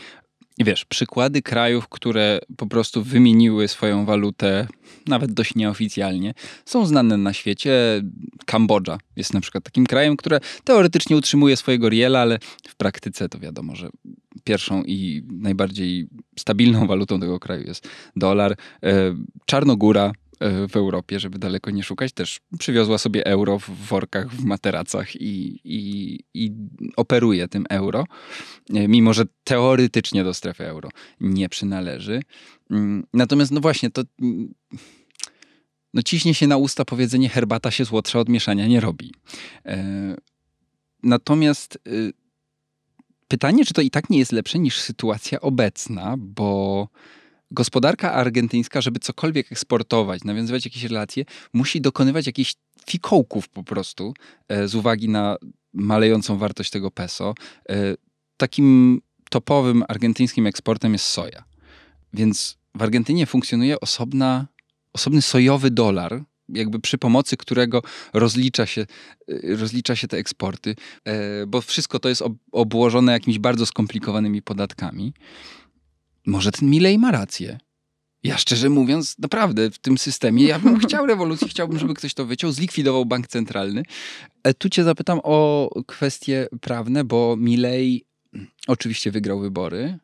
[0.63, 4.67] Wiesz, przykłady krajów, które po prostu wymieniły swoją walutę,
[5.07, 6.33] nawet dość nieoficjalnie,
[6.65, 8.01] są znane na świecie.
[8.45, 13.39] Kambodża jest na przykład takim krajem, które teoretycznie utrzymuje swojego riela, ale w praktyce to
[13.39, 13.89] wiadomo, że
[14.43, 16.07] pierwszą i najbardziej
[16.39, 18.55] stabilną walutą tego kraju jest dolar.
[18.83, 20.11] E, Czarnogóra
[20.67, 25.59] w Europie, żeby daleko nie szukać, też przywiozła sobie euro w workach, w materacach i,
[25.63, 26.51] i, i
[26.95, 28.05] operuje tym euro,
[28.69, 32.21] e, mimo że teoretycznie do strefy euro nie przynależy.
[32.71, 34.53] Mm, natomiast, no właśnie, to mm,
[35.93, 39.13] no ciśnie się na usta powiedzenie herbata się słodsza od mieszania nie robi.
[39.65, 40.15] E,
[41.03, 41.79] natomiast
[43.27, 46.87] pytanie, czy to i tak nie jest lepsze niż sytuacja obecna, bo
[47.51, 54.13] gospodarka argentyńska, żeby cokolwiek eksportować, nawiązywać jakieś relacje, musi dokonywać jakichś fikołków po prostu
[54.47, 55.37] e, z uwagi na
[55.73, 57.33] malejącą wartość tego peso.
[57.69, 57.75] E,
[58.37, 61.43] takim topowym argentyńskim eksportem jest soja.
[62.13, 64.47] Więc w Argentynie funkcjonuje osobna,
[64.93, 67.81] osobny sojowy dolar, jakby przy pomocy którego
[68.13, 68.85] rozlicza się,
[69.29, 70.75] y, rozlicza się te eksporty,
[71.05, 75.13] e, bo wszystko to jest ob- obłożone jakimiś bardzo skomplikowanymi podatkami.
[76.25, 77.57] Może ten Milei ma rację.
[78.23, 82.25] Ja szczerze mówiąc, naprawdę w tym systemie, ja bym chciał rewolucji, chciałbym, żeby ktoś to
[82.25, 83.83] wyciął, zlikwidował bank centralny.
[84.43, 88.03] E, Tu cię zapytam o kwestie prawne, bo Milei
[88.67, 89.97] oczywiście wygrał wybory,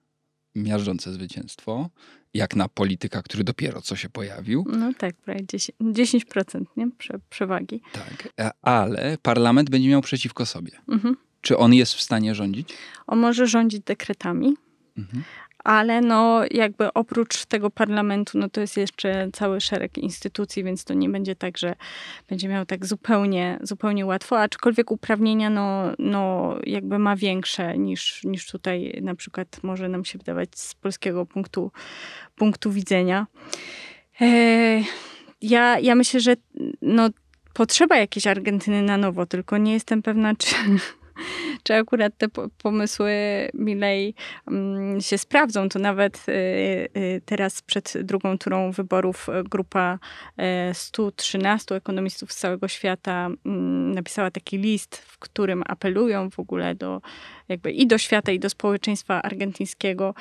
[0.56, 1.90] miażdżące zwycięstwo,
[2.34, 4.66] jak na polityka, który dopiero co się pojawił.
[4.70, 6.92] No tak, prawie 10%, 10% nie?
[6.98, 7.82] Prze, przewagi.
[7.94, 8.30] Tak.
[8.40, 10.72] E, Ale parlament będzie miał przeciwko sobie.
[10.90, 11.18] Mhm.
[11.42, 12.70] Czy on jest w stanie rządzić?
[13.08, 14.56] On może rządzić dekretami,
[14.98, 15.24] Mhm.
[15.68, 20.94] Ale no jakby oprócz tego parlamentu, no to jest jeszcze cały szereg instytucji, więc to
[20.94, 21.76] nie będzie tak, że
[22.30, 28.48] będzie miał tak zupełnie, zupełnie łatwo, aczkolwiek uprawnienia no, no jakby ma większe niż, niż
[28.48, 31.72] tutaj na przykład może nam się wydawać z polskiego punktu,
[32.36, 33.28] punktu widzenia.
[34.22, 34.26] E,
[35.42, 36.36] ja, ja myślę, że
[36.82, 37.10] no,
[37.54, 40.56] potrzeba jakiejś Argentyny na nowo, tylko nie jestem pewna, czy,
[41.68, 43.12] czy akurat te po- pomysły
[43.54, 44.14] Milei
[44.48, 45.70] mm, się sprawdzą.
[45.70, 46.32] To nawet y,
[46.98, 50.00] y, teraz przed drugą turą wyborów y, grupa
[50.70, 56.76] y, 113 ekonomistów z całego świata mm, napisała taki list, w którym apelują w ogóle
[56.76, 57.02] do
[57.50, 60.14] jakby i do świata, i do społeczeństwa argentyńskiego,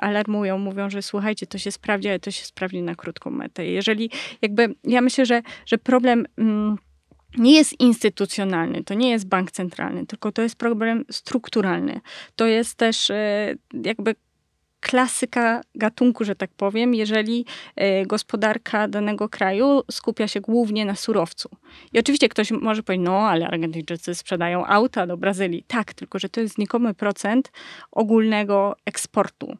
[0.00, 3.66] alarmują, mówią, że słuchajcie, to się sprawdzi, ale to się sprawdzi na krótką metę.
[3.66, 4.10] Jeżeli
[4.42, 6.26] jakby, ja myślę, że, że problem...
[6.38, 6.76] Mm,
[7.36, 12.00] nie jest instytucjonalny, to nie jest bank centralny, tylko to jest problem strukturalny.
[12.36, 14.14] To jest też e, jakby
[14.80, 17.44] klasyka gatunku, że tak powiem, jeżeli
[17.76, 21.48] e, gospodarka danego kraju skupia się głównie na surowcu.
[21.92, 25.64] I oczywiście ktoś może powiedzieć, no ale Argentyńczycy sprzedają auta do Brazylii.
[25.68, 27.52] Tak, tylko że to jest znikomy procent
[27.92, 29.56] ogólnego eksportu.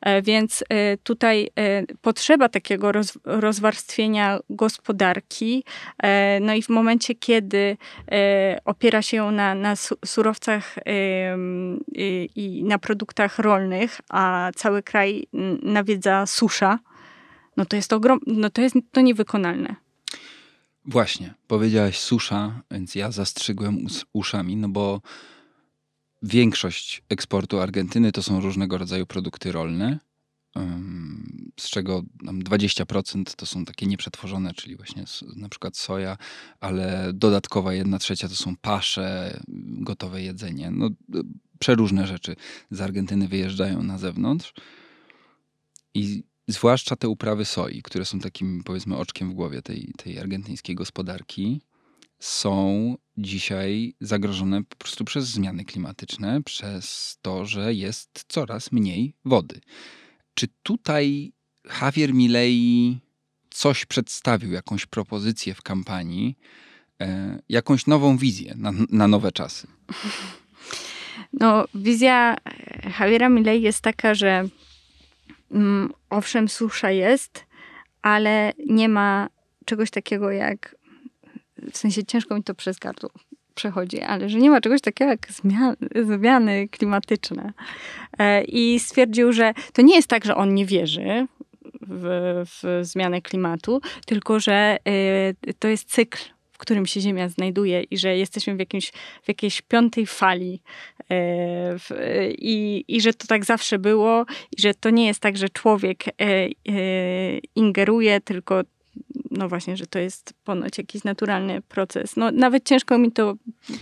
[0.00, 1.48] E, Więc e, tutaj
[2.02, 5.64] potrzeba takiego roz, rozwarstwienia gospodarki.
[6.40, 7.76] No i w momencie, kiedy
[8.64, 10.74] opiera się ją na, na su- surowcach
[12.36, 15.26] i na produktach rolnych, a cały kraj
[15.62, 16.78] nawiedza susza,
[17.56, 19.76] no to jest to, ogrom, no to jest to niewykonalne.
[20.84, 25.00] Właśnie, powiedziałaś susza, więc ja zastrzygłem us- uszami, no bo
[26.22, 29.98] większość eksportu Argentyny to są różnego rodzaju produkty rolne,
[31.60, 35.04] z czego tam 20% to są takie nieprzetworzone, czyli właśnie
[35.36, 36.16] na przykład soja,
[36.60, 39.40] ale dodatkowa jedna trzecia to są pasze,
[39.88, 40.70] gotowe jedzenie.
[40.70, 40.90] No,
[41.58, 42.36] przeróżne rzeczy
[42.70, 44.52] z Argentyny wyjeżdżają na zewnątrz.
[45.94, 50.74] I zwłaszcza te uprawy soi, które są takim, powiedzmy, oczkiem w głowie tej, tej argentyńskiej
[50.74, 51.60] gospodarki,
[52.18, 59.60] są dzisiaj zagrożone po prostu przez zmiany klimatyczne, przez to, że jest coraz mniej wody.
[60.34, 61.32] Czy tutaj
[61.80, 62.98] Javier Milei
[63.50, 66.38] coś przedstawił, jakąś propozycję w kampanii,
[67.00, 69.66] e, jakąś nową wizję na, na nowe czasy?
[71.32, 74.48] No, wizja e, Javiera Milei jest taka, że
[75.52, 77.46] mm, owszem, susza jest,
[78.02, 79.28] ale nie ma
[79.64, 80.76] czegoś takiego jak,
[81.72, 83.10] w sensie ciężko mi to przez gardło
[83.54, 85.76] przechodzi, ale że nie ma czegoś takiego jak zmiany,
[86.18, 87.52] zmiany klimatyczne.
[88.18, 91.26] E, I stwierdził, że to nie jest tak, że on nie wierzy
[91.80, 96.18] w, w zmianę klimatu, tylko że e, to jest cykl,
[96.58, 98.92] w którym się Ziemia znajduje i że jesteśmy w, jakimś,
[99.22, 100.60] w jakiejś piątej fali
[100.98, 101.04] e,
[101.78, 101.90] w,
[102.38, 106.08] i, i że to tak zawsze było i że to nie jest tak, że człowiek
[106.08, 106.50] e, e,
[107.54, 108.62] ingeruje, tylko
[109.30, 112.16] no właśnie, że to jest ponoć jakiś naturalny proces.
[112.16, 113.34] No nawet ciężko mi to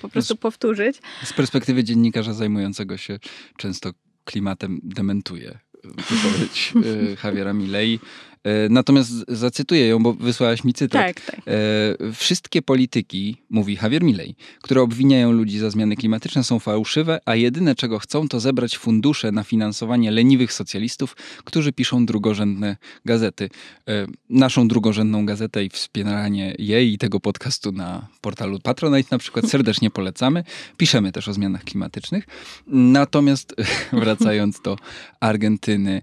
[0.03, 0.97] po prostu powtórzyć.
[1.25, 3.19] Z perspektywy dziennikarza zajmującego się
[3.57, 3.91] często
[4.25, 6.73] klimatem dementuje wypowiedź
[7.25, 8.01] Javiera Milei.
[8.45, 11.07] E, Natomiast zacytuję ją, bo wysłałaś mi cytat.
[11.07, 11.41] Tak, tak.
[11.47, 17.35] E, Wszystkie polityki, mówi Javier Milei, które obwiniają ludzi za zmiany klimatyczne są fałszywe, a
[17.35, 23.51] jedyne czego chcą to zebrać fundusze na finansowanie leniwych socjalistów, którzy piszą drugorzędne gazety.
[23.89, 29.49] E, Naszą drugorzędną gazetę i wspieranie jej i tego podcastu na portalu Patronite na przykład
[29.49, 30.45] serdecznie polecamy.
[30.77, 32.27] Piszemy też o zmianach klimatycznych.
[32.67, 33.55] Natomiast
[33.93, 34.77] wracając do
[35.21, 36.03] Argentyny,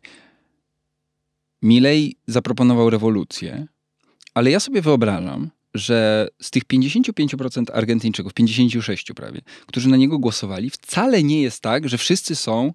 [1.64, 3.68] Milei zaproponował rewolucję,
[4.34, 10.70] ale ja sobie wyobrażam, że z tych 55% Argentyńczyków, 56 prawie, którzy na niego głosowali,
[10.70, 12.74] wcale nie jest tak, że wszyscy są,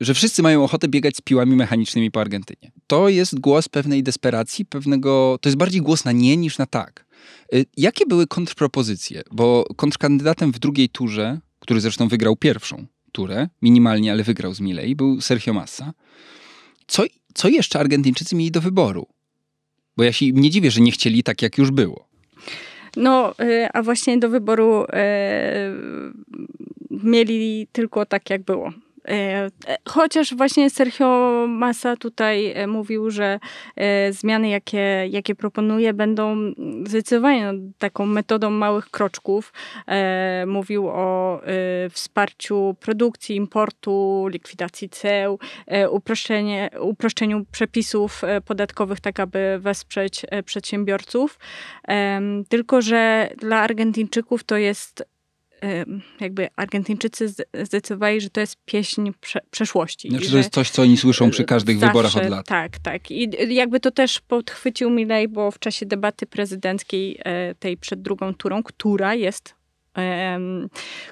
[0.00, 2.72] że wszyscy mają ochotę biegać z piłami mechanicznymi po Argentynie.
[2.86, 7.06] To jest głos pewnej desperacji, pewnego, to jest bardziej głos na nie niż na tak.
[7.54, 9.22] Y, Jakie były kontrpropozycje?
[9.32, 14.96] Bo kontrkandydatem w drugiej turze, który zresztą wygrał pierwszą turę, minimalnie, ale wygrał z Milei,
[14.96, 15.92] był Sergio Massa.
[16.86, 17.02] Co,
[17.34, 19.06] co jeszcze Argentyńczycy mieli do wyboru?
[19.96, 22.08] Bo ja się nie dziwię, że nie chcieli tak, jak już było.
[22.96, 24.86] No, y, a właśnie do wyboru y,
[26.90, 28.72] mieli tylko tak, jak było.
[29.08, 33.38] E, e, chociaż właśnie Sergio Massa tutaj e, mówił, że
[34.10, 36.36] zmiany, jakie, jakie proponuje, będą
[36.86, 39.52] zdecydowanie no, taką metodą małych kroczków.
[40.46, 41.40] Mówił o
[41.90, 45.38] wsparciu produkcji, importu, likwidacji ceł,
[45.90, 51.38] uproszczenie, uproszczeniu przepisów podatkowych, tak aby wesprzeć przedsiębiorców.
[52.48, 55.04] Tylko, że dla Argentyńczyków to jest
[56.20, 60.10] jakby Argentyńczycy zdecydowali, że to jest pieśń prze przeszłości.
[60.10, 62.46] Znaczy, to jest coś, co oni słyszą przy każdych zawsze, wyborach od lat.
[62.46, 63.10] Tak, tak.
[63.10, 68.34] I jakby to też podchwycił Milley, bo w czasie debaty prezydenckiej e, tej przed drugą
[68.34, 69.54] turą, która jest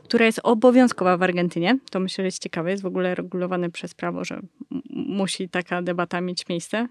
[0.04, 1.78] która jest obowiązkowa w Argentynie.
[1.90, 2.70] To myślę, że jest ciekawe.
[2.70, 4.40] Jest w ogóle regulowane przez prawo, że
[4.90, 6.88] musi taka debata mieć miejsce.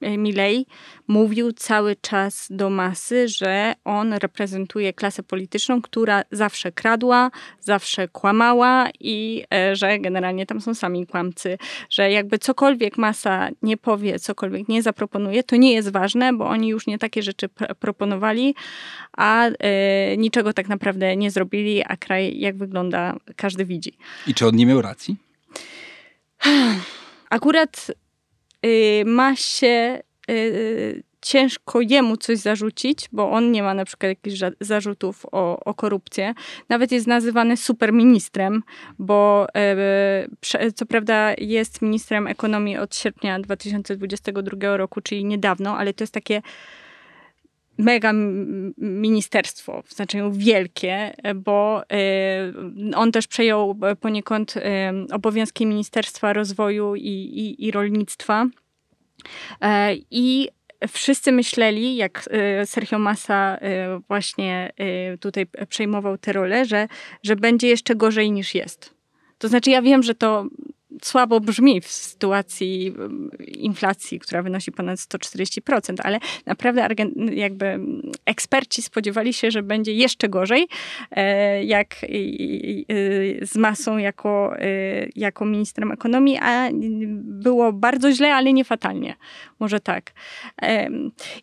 [0.00, 0.66] E, Milei
[1.08, 7.30] mówił cały czas do masy, że on reprezentuje klasę polityczną, która zawsze kradła,
[7.60, 11.58] zawsze kłamała i e, że generalnie tam są sami kłamcy,
[11.90, 16.68] że jakby cokolwiek masa nie powie, cokolwiek nie zaproponuje, to nie jest ważne, bo oni
[16.68, 17.48] już nie takie rzeczy
[17.80, 18.54] proponowali,
[19.16, 23.92] a e, niczego tak naprawdę nie zrobili, a kraj jak wygląda każdy widzi.
[24.26, 25.16] I czy on nie miał racji?
[27.30, 27.90] Akurat
[28.66, 34.40] y, ma się y, ciężko jemu coś zarzucić, bo on nie ma na przykład jakichś
[34.60, 36.34] zarzutów o, o korupcję.
[36.68, 38.62] Nawet jest nazywany superministrem,
[38.98, 39.46] bo
[40.66, 46.14] y, co prawda jest ministrem ekonomii od sierpnia 2022 roku, czyli niedawno, ale to jest
[46.14, 46.42] takie
[47.78, 48.12] mega
[48.78, 54.60] ministerstwo, w znaczeniu wielkie, bo y, on też przejął poniekąd y,
[55.12, 58.46] obowiązki Ministerstwa Rozwoju i, i, i Rolnictwa.
[59.60, 60.48] E, I
[60.88, 62.28] wszyscy myśleli, jak
[62.62, 63.58] y, Sergio Massa
[64.08, 64.72] właśnie
[65.20, 66.88] tutaj przejmował tę rolę, że,
[67.22, 68.94] że będzie jeszcze gorzej niż jest.
[69.38, 70.46] To znaczy, ja wiem, że to
[71.02, 76.88] słabo brzmi w sytuacji mm, inflacji, która wynosi ponad 140%, ale naprawdę
[77.32, 77.78] jakby
[78.24, 80.68] eksperci spodziewali się, że będzie jeszcze gorzej,
[81.10, 81.96] e, jak
[83.42, 84.68] z masą jako, e,
[85.16, 86.68] jako ministrem ekonomii, a
[87.22, 89.16] było bardzo źle, ale nie fatalnie.
[89.60, 90.12] Może tak.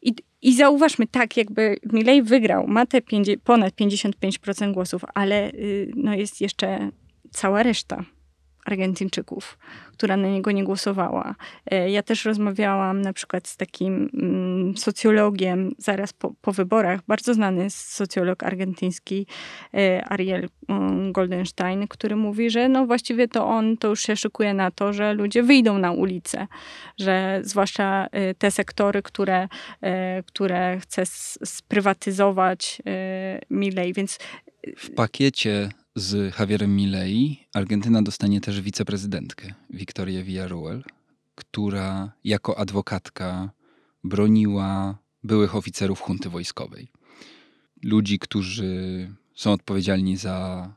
[0.02, 3.02] I, i zauważmy, tak, jakby Milei wygrał, ma te
[3.44, 6.90] ponad 55% głosów, ale y, no jest jeszcze
[7.32, 8.06] cała reszta.
[8.66, 9.58] Argentyńczyków,
[9.94, 11.36] która na niego nie głosowała.
[11.72, 17.34] E, ja też rozmawiałam na przykład z takim mm, socjologiem zaraz po, po wyborach, bardzo
[17.34, 19.28] znany socjolog argentyński
[19.74, 24.54] e, Ariel mm, Goldenstein, który mówi, że no właściwie to on to już się szykuje
[24.54, 26.48] na to, że ludzie wyjdą na ulicę,
[27.00, 29.48] że zwłaszcza e, te sektory, które,
[30.26, 31.04] które chce
[31.46, 32.82] sprywatyzować
[33.50, 34.20] Milej, więc
[34.78, 40.84] w pakiecie z Javierem Milei Argentyna dostanie też wiceprezydentkę Victorię Villarruel,
[41.36, 43.52] która jako adwokatka
[44.04, 46.88] broniła byłych oficerów hunty wojskowej.
[47.84, 50.70] Ludzi, którzy są odpowiedzialni za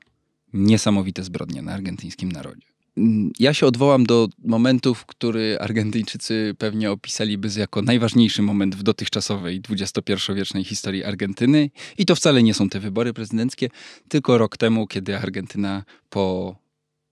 [0.53, 2.67] niesamowite zbrodnie na argentyńskim narodzie.
[2.97, 9.63] Mm, ja się odwołam do momentów, który Argentyńczycy pewnie opisaliby jako najważniejszy moment w dotychczasowej
[9.71, 11.71] XXI-wiecznej historii Argentyny.
[11.99, 13.69] I to wcale nie są te wybory prezydenckie,
[14.09, 16.57] tylko rok temu, kiedy Argentyna po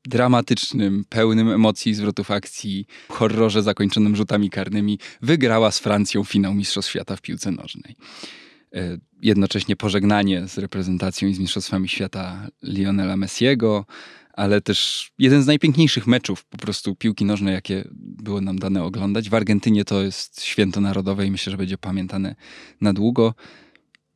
[0.06, 7.16] dramatycznym, pełnym emocji, zwrotów akcji, horrorze zakończonym rzutami karnymi, wygrała z Francją finał Mistrzostw Świata
[7.16, 7.96] w piłce nożnej.
[8.74, 13.84] E, jednocześnie pożegnanie z reprezentacją i z Mistrzostwami Świata Lionela Messiego,
[14.36, 19.30] ale też jeden z najpiękniejszych meczów po prostu piłki nożnej, jakie było nam dane oglądać.
[19.30, 22.34] W Argentynie to jest święto narodowe i myślę, że będzie pamiętane
[22.80, 23.34] na długo.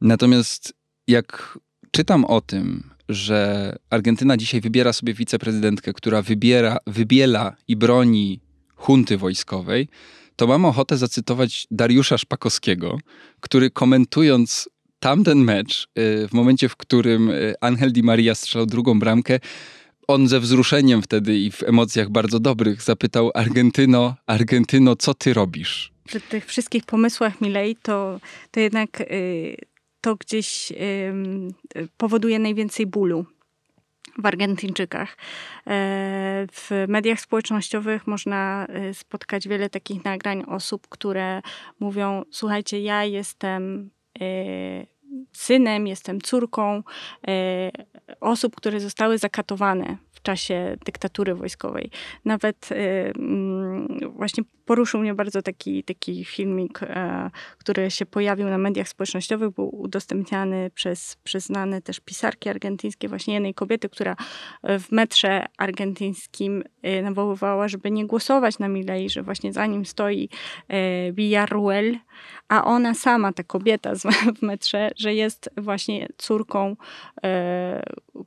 [0.00, 0.72] Natomiast
[1.06, 1.58] jak
[1.90, 8.40] czytam o tym, że Argentyna dzisiaj wybiera sobie wiceprezydentkę, która wybiera, wybiela i broni
[8.74, 9.88] hunty wojskowej,
[10.36, 12.98] to mam ochotę zacytować Dariusza Szpakowskiego,
[13.40, 14.68] który komentując
[15.00, 19.40] tamten mecz, y, w momencie, w którym y, Angel Di Maria strzelał drugą bramkę,
[20.08, 25.92] on ze wzruszeniem wtedy i w emocjach bardzo dobrych zapytał Argentyno, Argentyno, co ty robisz?
[26.06, 29.56] Przy tych wszystkich pomysłach Milei to, to jednak y,
[30.00, 31.12] to gdzieś y,
[31.96, 33.26] powoduje najwięcej bólu
[34.18, 35.16] w Argentyńczykach.
[35.66, 41.42] E, w mediach społecznościowych można y, spotkać wiele takich nagrań osób, które
[41.80, 43.90] mówią: Słuchajcie, ja jestem
[44.22, 44.86] y,
[45.32, 46.82] synem, jestem córką
[47.28, 47.70] e,
[48.20, 49.96] osób, które zostały zakatowane
[50.28, 51.90] czasie dyktatury wojskowej.
[52.24, 52.68] Nawet
[54.08, 56.80] właśnie poruszył mnie bardzo taki, taki filmik,
[57.58, 63.34] który się pojawił na mediach społecznościowych, był udostępniany przez, przez znane też pisarki argentyńskie, właśnie
[63.34, 64.16] jednej kobiety, która
[64.62, 66.64] w metrze argentyńskim
[67.02, 70.28] nawoływała, żeby nie głosować na Milei, że właśnie za nim stoi
[71.12, 71.96] Villarruel,
[72.48, 73.92] a ona sama, ta kobieta
[74.38, 76.76] w metrze, że jest właśnie córką
[77.24, 77.82] e,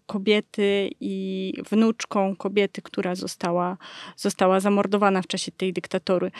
[0.05, 1.90] kobiety i wnuczką
[2.37, 3.77] kobiety, która została,
[4.17, 6.31] została zamordowana w czasie tej dyktatury.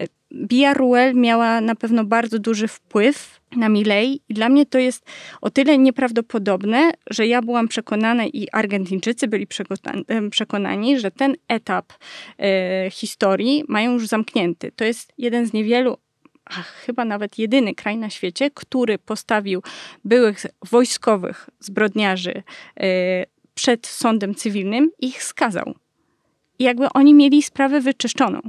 [0.00, 4.78] E, Bia Ruel miała na pewno bardzo duży wpływ na Milei i dla mnie to
[4.78, 5.04] jest
[5.40, 9.46] o tyle nieprawdopodobne, że ja byłam przekonana i Argentyńczycy byli
[10.30, 11.92] przekonani, że ten etap
[12.38, 14.72] e, historii mają już zamknięty.
[14.76, 15.98] To jest jeden z niewielu
[16.86, 19.62] chyba nawet jedyny kraj na świecie, który postawił
[20.04, 20.38] byłych
[20.70, 22.42] wojskowych zbrodniarzy
[22.80, 23.24] e,
[23.58, 25.74] przed sądem cywilnym ich skazał.
[26.58, 28.40] I jakby oni mieli sprawę wyczyszczoną.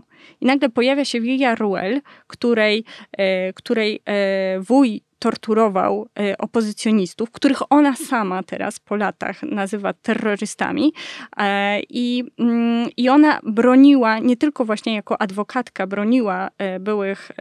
[0.41, 2.84] I nagle pojawia się Villa Ruel, której,
[3.18, 10.93] e, której e, wuj torturował e, opozycjonistów, których ona sama teraz po latach nazywa terrorystami.
[11.38, 17.32] E, I, mm, I ona broniła, nie tylko właśnie jako adwokatka, broniła e, byłych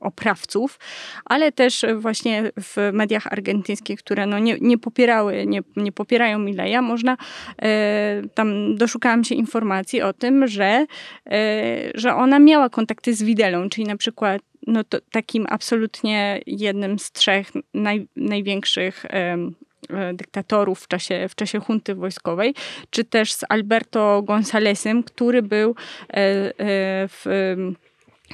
[0.00, 0.78] oprawców,
[1.24, 6.82] ale też właśnie w mediach argentyńskich, które no nie, nie popierały, nie, nie popierają Mileja,
[6.82, 7.16] można,
[8.34, 10.86] tam doszukałam się informacji o tym, że,
[11.94, 17.12] że ona miała kontakty z Widelą, czyli na przykład no to takim absolutnie jednym z
[17.12, 19.36] trzech naj, największych e,
[20.14, 22.54] dyktatorów w czasie, w czasie hunty wojskowej,
[22.90, 26.52] czy też z Alberto Gonzalesem, który był e, e,
[27.08, 27.24] w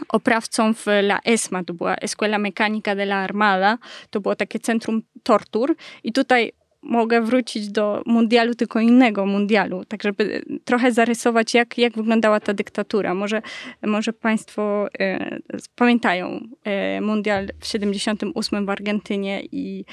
[0.09, 3.78] oprawcą w La ESMA, to była Escuela Mecánica de la Armada,
[4.11, 5.76] to było takie centrum tortur.
[6.05, 6.53] I tutaj
[6.83, 12.55] mogę wrócić do mundialu, tylko innego mundialu, tak żeby trochę zarysować, jak, jak wyglądała ta
[12.55, 13.14] dyktatura.
[13.14, 13.43] Może,
[13.83, 15.39] może Państwo e,
[15.74, 19.85] pamiętają e, mundial w 78 w Argentynie i,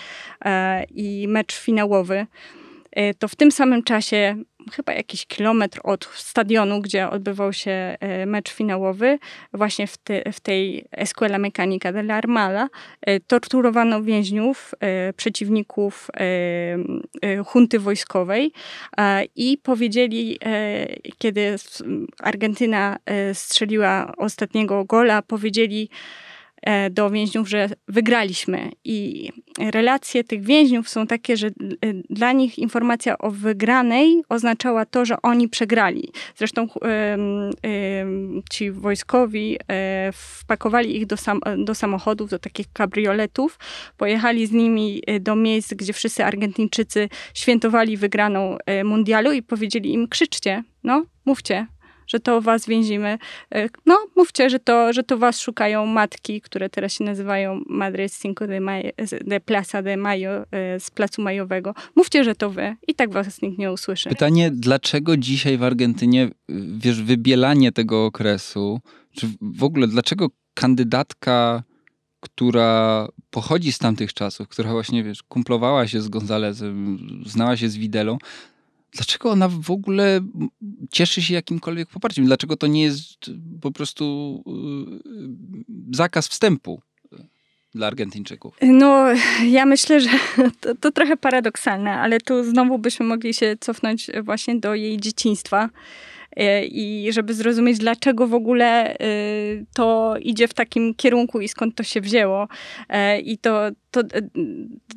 [0.45, 2.25] e, i mecz finałowy.
[3.19, 8.53] To w tym samym czasie chyba jakiś kilometr od stadionu, gdzie odbywał się e, mecz
[8.53, 9.19] finałowy,
[9.53, 12.69] właśnie w, te, w tej Escuela la Armada,
[13.01, 16.07] e, torturowano więźniów, e, przeciwników
[17.45, 18.51] hunty wojskowej
[19.35, 20.39] i powiedzieli,
[21.17, 21.55] kiedy
[22.19, 22.97] Argentyna
[23.33, 25.89] strzeliła ostatniego gola, powiedzieli,
[26.91, 28.71] do więźniów, że wygraliśmy.
[28.83, 29.29] I
[29.71, 31.51] relacje tych więźniów są takie, że e,
[32.09, 36.11] dla nich informacja o wygranej oznaczała to, że oni przegrali.
[36.35, 36.67] Zresztą
[38.51, 43.59] ci wojskowi e, wpakowali ich do, sam, do samochodów, do takich kabrioletów,
[43.97, 50.63] pojechali z nimi do miejsc, gdzie wszyscy Argentyńczycy świętowali wygraną mundialu i powiedzieli im: krzyczcie,
[50.83, 51.67] no, mówcie,
[52.09, 53.17] że to was więzimy.
[53.55, 58.09] E, no, mówcie, że to, że to was szukają matki, które teraz się nazywają Madre
[58.09, 58.89] Cinco de, Mayo,
[59.25, 61.73] de Plaza de Mayo, e, z Placu Majowego.
[61.95, 62.75] Mówcie, że to wy.
[62.87, 64.09] I tak was nikt nie usłyszy.
[64.09, 66.29] Pytanie, dlaczego dzisiaj w Argentynie,
[66.77, 68.79] wiesz, wybielanie tego okresu,
[69.11, 71.63] czy w ogóle dlaczego kandydatka
[72.19, 77.77] która pochodzi z tamtych czasów, która właśnie, wiesz, kumplowała się z Gonzalezem, znała się z
[77.77, 78.17] Widelą,
[78.91, 80.21] dlaczego ona w ogóle
[80.91, 82.25] cieszy się jakimkolwiek poparciem?
[82.25, 83.31] Dlaczego to nie jest
[83.61, 84.43] po prostu
[85.91, 86.81] y, zakaz wstępu
[87.75, 88.57] dla Argentyńczyków?
[88.61, 89.05] No,
[89.45, 90.09] ja myślę, że
[90.61, 95.65] to, to trochę paradoksalne, ale tu znowu byśmy mogli się cofnąć właśnie do jej dzieciństwa
[95.65, 95.69] y,
[96.71, 101.83] i żeby zrozumieć, dlaczego w ogóle y, to idzie w takim kierunku i skąd to
[101.83, 102.47] się wzięło.
[103.23, 104.05] I to, to e,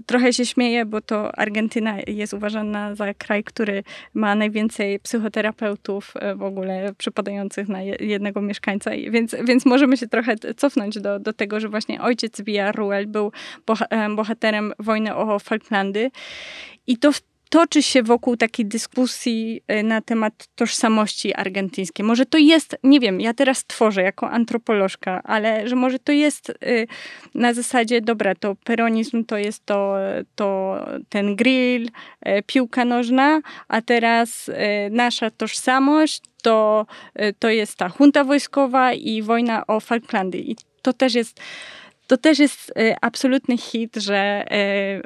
[0.06, 3.82] trochę się śmieję, bo to Argentyna jest uważana za kraj, który
[4.14, 10.36] ma najwięcej psychoterapeutów e, w ogóle przypadających na jednego mieszkańca, więc, więc możemy się trochę
[10.56, 13.32] cofnąć do, do tego, że właśnie ojciec Villarruel był
[13.90, 16.10] e, bohaterem wojny o Falklandy
[16.86, 22.06] i to w toczy się wokół takiej dyskusji y, na temat tożsamości argentyńskiej.
[22.06, 26.50] Może to jest, nie wiem, ja teraz tworzę jako antropolożka, ale że może to jest
[26.50, 26.86] y,
[27.34, 29.96] na zasadzie, dobra, to peronizm to jest to,
[30.34, 30.76] to
[31.08, 34.50] ten grill, y, piłka nożna, a teraz
[34.90, 36.86] nasza tożsamość to,
[37.38, 40.38] to jest ta junta wojskowa i wojna o Falklandy.
[40.38, 41.40] I to też jest
[42.12, 45.00] to też jest e, absolutny hit, że e,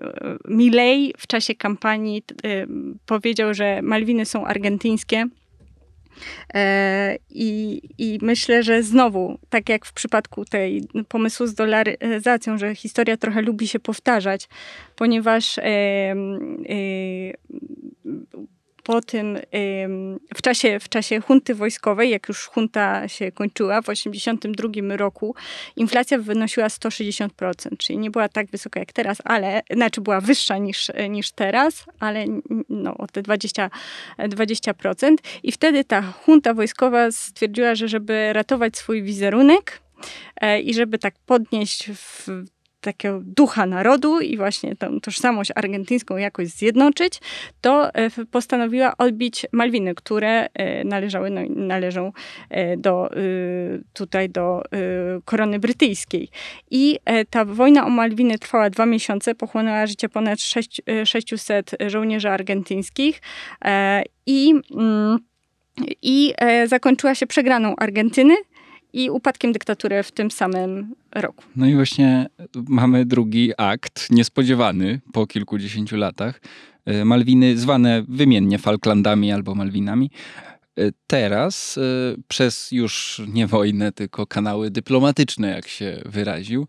[0.49, 2.67] Milley w czasie kampanii e,
[3.07, 5.27] powiedział, że Malwiny są argentyńskie.
[7.31, 13.17] I, I myślę, że znowu, tak jak w przypadku tej pomysłu z dolaryzacją, że historia
[13.17, 14.49] trochę lubi się powtarzać,
[14.97, 15.59] ponieważ
[18.87, 19.39] po tym
[20.35, 25.35] w czasie, w czasie hunty wojskowej, jak już hunta się kończyła w 1982 roku,
[25.77, 30.91] inflacja wynosiła 160%, czyli nie była tak wysoka jak teraz, ale, znaczy była wyższa niż,
[31.09, 32.25] niż teraz, ale
[32.69, 33.69] no, o te 20%,
[34.19, 35.15] 20%.
[35.43, 39.81] I wtedy ta junta wojskowa stwierdziła, że żeby ratować swój wizerunek,
[40.41, 42.29] e, i żeby tak podnieść w
[42.87, 47.21] takiego ducha narodu i właśnie tą tożsamość argentyńską jakoś zjednoczyć,
[47.61, 52.13] to e, postanowiła odbić Malwiny, które e, należały, no, należą
[52.51, 53.11] e, do,
[53.93, 54.63] tutaj do
[55.25, 56.29] korony brytyjskiej.
[56.71, 56.99] I
[57.31, 63.21] ta wojna o Malwiny trwała dwa miesiące, pochłonęła życie ponad 6, 600 żołnierzy argentyńskich
[64.27, 65.19] i, mm,
[66.03, 66.35] i
[66.67, 68.35] zakończyła się przegraną Argentyny,
[68.97, 71.45] i upadkiem dyktatury w tym samym roku.
[71.57, 72.27] No i właśnie
[72.69, 76.41] mamy drugi akt, niespodziewany po kilkudziesięciu latach.
[76.85, 80.11] E, Malwiny zwane wymiennie Falklandami albo Malwinami.
[80.79, 81.81] E, teraz e,
[82.29, 86.67] przez już nie wojnę, tylko kanały dyplomatyczne, jak się wyraził,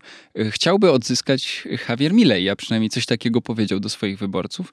[0.50, 4.72] chciałby odzyskać Javier Milei, a przynajmniej coś takiego powiedział do swoich wyborców.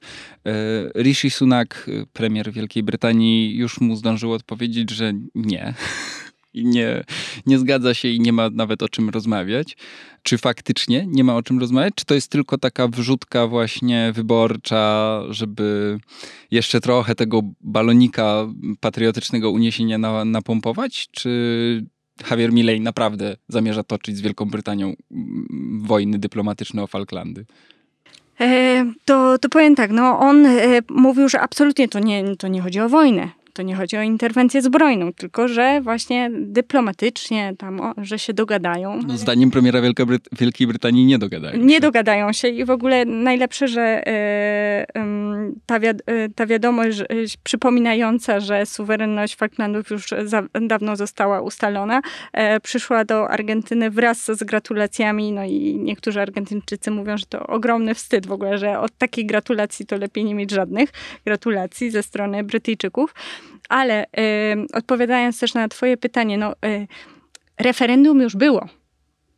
[0.96, 5.74] Rishi Sunak, premier Wielkiej Brytanii, już mu zdążył odpowiedzieć, że nie,
[6.56, 7.04] i nie,
[7.46, 9.76] nie zgadza się i nie ma nawet o czym rozmawiać.
[10.22, 11.94] Czy faktycznie nie ma o czym rozmawiać?
[11.94, 15.98] Czy to jest tylko taka wrzutka właśnie wyborcza, żeby
[16.50, 18.46] jeszcze trochę tego balonika
[18.80, 21.08] patriotycznego uniesienia na, napompować?
[21.10, 21.86] Czy
[22.30, 27.46] Javier Milei naprawdę zamierza toczyć z Wielką Brytanią mm, wojny dyplomatyczne o Falklandy?
[28.40, 32.62] E, to, to powiem tak, no on e, mówił, że absolutnie to nie, to nie
[32.62, 37.94] chodzi o wojnę to nie chodzi o interwencję zbrojną, tylko że właśnie dyplomatycznie tam, o,
[37.96, 39.00] że się dogadają.
[39.06, 43.04] No, zdaniem premiera Wielka Bryt Wielkiej Brytanii nie dogadają Nie dogadają się i w ogóle
[43.04, 44.86] najlepsze, że e,
[45.66, 45.94] ta, wi e,
[46.34, 47.04] ta wiadomość e,
[47.42, 52.00] przypominająca, że suwerenność Falklandów już za, dawno została ustalona,
[52.32, 57.94] e, przyszła do Argentyny wraz z gratulacjami, no i niektórzy Argentyńczycy mówią, że to ogromny
[57.94, 60.90] wstyd w ogóle, że od takiej gratulacji to lepiej nie mieć żadnych
[61.24, 63.14] gratulacji ze strony Brytyjczyków.
[63.68, 64.06] Ale
[64.72, 66.86] odpowiadając też na Twoje pytanie, no, y,
[67.58, 68.68] referendum już było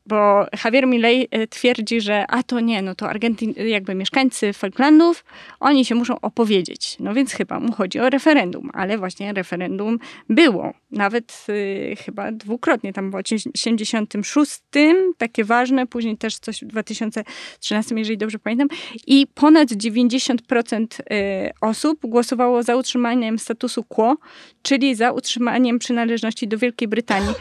[0.09, 5.25] bo Javier Milei e, twierdzi, że a to nie, no to Argentyn, jakby mieszkańcy Falklandów,
[5.61, 6.97] oni się muszą opowiedzieć.
[7.01, 9.99] No więc chyba mu chodzi o referendum, ale właśnie referendum
[10.29, 10.73] było.
[10.91, 14.61] Nawet y, chyba dwukrotnie, tam było w 1986,
[15.19, 18.69] takie ważne, później też coś w 2013, jeżeli dobrze pamiętam.
[19.07, 24.17] I ponad 90% y, osób głosowało za utrzymaniem statusu quo,
[24.63, 27.35] czyli za utrzymaniem przynależności do Wielkiej Brytanii.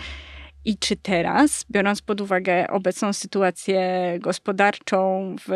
[0.68, 3.82] I czy teraz, biorąc pod uwagę obecną sytuację
[4.20, 5.52] gospodarczą w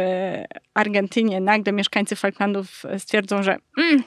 [0.74, 4.04] Argentynie, nagle mieszkańcy Falklandów stwierdzą, że mm,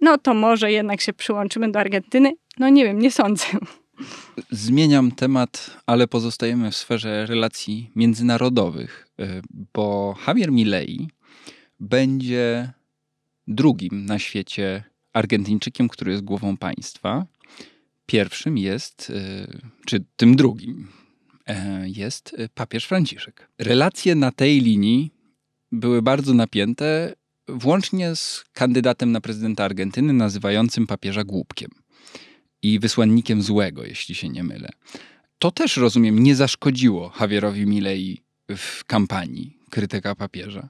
[0.00, 2.32] no to może jednak się przyłączymy do Argentyny?
[2.58, 3.44] No nie wiem, nie sądzę.
[4.50, 9.42] Zmieniam temat, ale pozostajemy w sferze relacji międzynarodowych, y,
[9.74, 11.08] bo Javier Milei
[11.80, 12.72] będzie
[13.46, 17.26] drugim na świecie Argentyńczykiem, który jest głową państwa.
[18.06, 19.46] Pierwszym jest, e,
[19.86, 20.88] czy tym drugim,
[21.46, 23.48] e, jest papież Franciszek.
[23.58, 25.10] Relacje na tej linii
[25.72, 27.14] były bardzo napięte,
[27.48, 31.70] włącznie z kandydatem na prezydenta Argentyny, nazywającym papieża głupkiem
[32.62, 34.68] i wysłannikiem złego, jeśli się nie mylę.
[35.38, 38.22] To też, rozumiem, nie zaszkodziło Javierowi Milei
[38.56, 40.68] w kampanii krytyka papieża.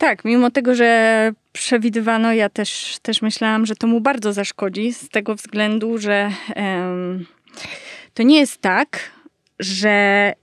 [0.00, 5.08] Tak, mimo tego, że przewidywano, ja też, też myślałam, że to mu bardzo zaszkodzi, z
[5.08, 6.30] tego względu, że
[8.14, 9.10] to nie jest tak,
[9.58, 10.34] że e,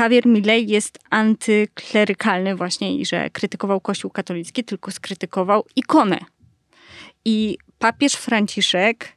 [0.00, 6.18] Javier Milei jest antyklerykalny właśnie i że krytykował Kościół katolicki, tylko skrytykował ikonę.
[7.24, 9.08] I papież Franciszek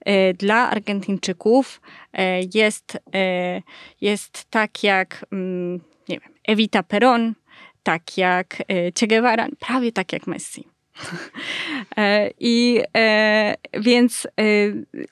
[0.00, 1.80] e, dla Argentyńczyków
[2.12, 2.98] e, jest,
[4.00, 7.34] jest tak jak, mm, nie wiem, Evita Peron,
[7.82, 10.64] tak jak e, Che Guevara, prawie tak jak Messi.
[11.96, 14.30] E, I e, więc e,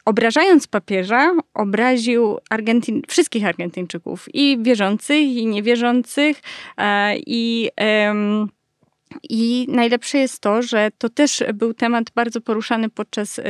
[0.05, 6.43] obrażając papieża, obraził Argentyn, wszystkich Argentyńczyków, i wierzących, i niewierzących,
[6.77, 7.71] e, i
[9.31, 13.45] i najlepsze jest to, że to też był temat bardzo poruszany podczas e,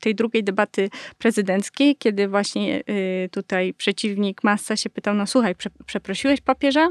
[0.00, 2.82] tej drugiej debaty prezydenckiej, kiedy właśnie
[3.30, 5.54] tutaj przeciwnik Massa się pytał, no słuchaj,
[5.86, 6.88] przeprosiłeś papieża?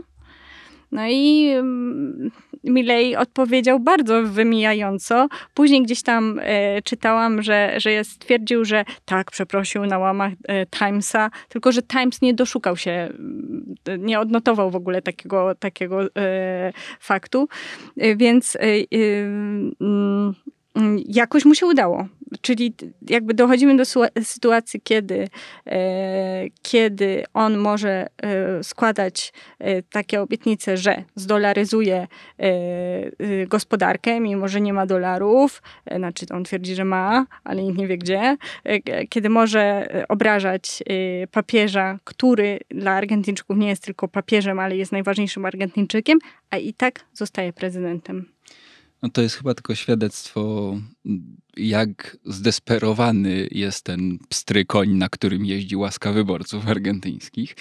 [0.91, 2.31] No i mm,
[2.63, 5.27] Milej odpowiedział bardzo wymijająco.
[5.53, 11.29] Później gdzieś tam e, czytałam, że, że stwierdził, że tak, przeprosił na łamach e, Timesa,
[11.49, 17.47] tylko że Times nie doszukał się, mm, nie odnotował w ogóle takiego, takiego e, faktu.
[17.97, 18.85] E, więc e, e,
[19.81, 20.33] mm,
[21.05, 22.07] jakoś mu się udało.
[22.41, 22.73] Czyli
[23.09, 23.83] jakby dochodzimy do
[24.23, 25.27] sytuacji, kiedy,
[25.65, 32.07] e, kiedy on może e, składać e, takie obietnice, że zdolaryzuje
[33.47, 35.61] gospodarkę, mimo że nie ma dolarów,
[35.95, 38.37] znaczy on twierdzi, że ma, ale nikt nie wie gdzie,
[39.09, 40.83] kiedy może obrażać
[41.31, 46.99] papieża, który dla Argentyńczyków nie jest tylko papieżem, ale jest najważniejszym Argentyńczykiem, a i tak
[47.13, 48.25] zostaje prezydentem.
[49.01, 50.73] No to jest chyba tylko świadectwo,
[51.57, 57.55] jak zdesperowany jest ten pstry koń, na którym jeździ łaska wyborców argentyńskich,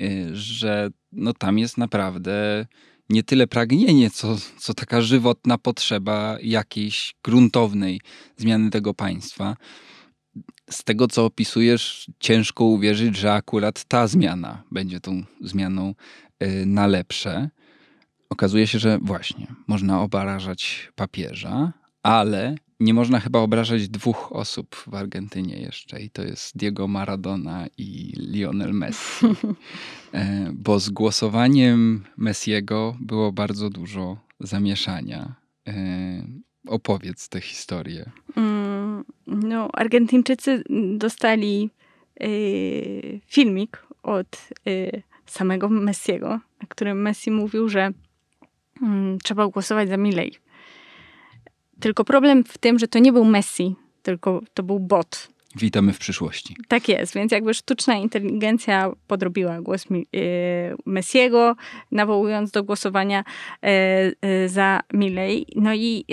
[0.00, 2.66] y, że no tam jest naprawdę
[3.10, 8.00] nie tyle pragnienie, co, co taka żywotna potrzeba jakiejś gruntownej
[8.36, 9.56] zmiany tego państwa.
[10.70, 15.94] Z tego, co opisujesz, ciężko uwierzyć, że akurat ta zmiana będzie tą zmianą
[16.42, 17.50] y, na lepsze
[18.34, 21.72] okazuje się, że właśnie można obrażać papieża,
[22.02, 27.66] ale nie można chyba obrażać dwóch osób w Argentynie jeszcze i to jest Diego Maradona
[27.78, 29.26] i Lionel Messi.
[30.14, 35.34] E, bo z głosowaniem Messiego było bardzo dużo zamieszania.
[35.68, 35.72] E,
[36.66, 38.10] opowiedz tę historię.
[38.36, 40.62] Mm, no, Argentyńczycy
[40.98, 41.70] dostali
[42.22, 44.48] y, filmik od
[45.26, 46.28] samego Messiego,
[46.62, 47.92] na którym Messi mówił, że
[49.22, 50.34] trzeba głosować za Milej.
[51.80, 55.33] Tylko problem w tym, że to nie był Messi, tylko to był bot.
[55.56, 56.56] Witamy w przyszłości.
[56.68, 61.56] Tak jest, więc jakby sztuczna inteligencja podrobiła głos y, Messiego,
[61.90, 63.24] nawołując do głosowania
[63.64, 63.68] y,
[64.28, 65.46] y, za Milej.
[65.56, 66.04] No i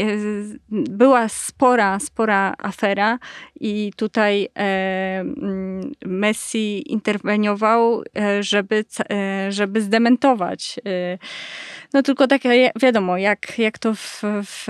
[0.70, 3.20] była spora, spora afera
[3.60, 8.04] i tutaj mm, Messi interweniował,
[8.42, 8.86] żeby,
[9.50, 10.80] żeby zdementować
[11.94, 12.42] no tylko tak
[12.82, 14.68] wiadomo, jak, jak to w, w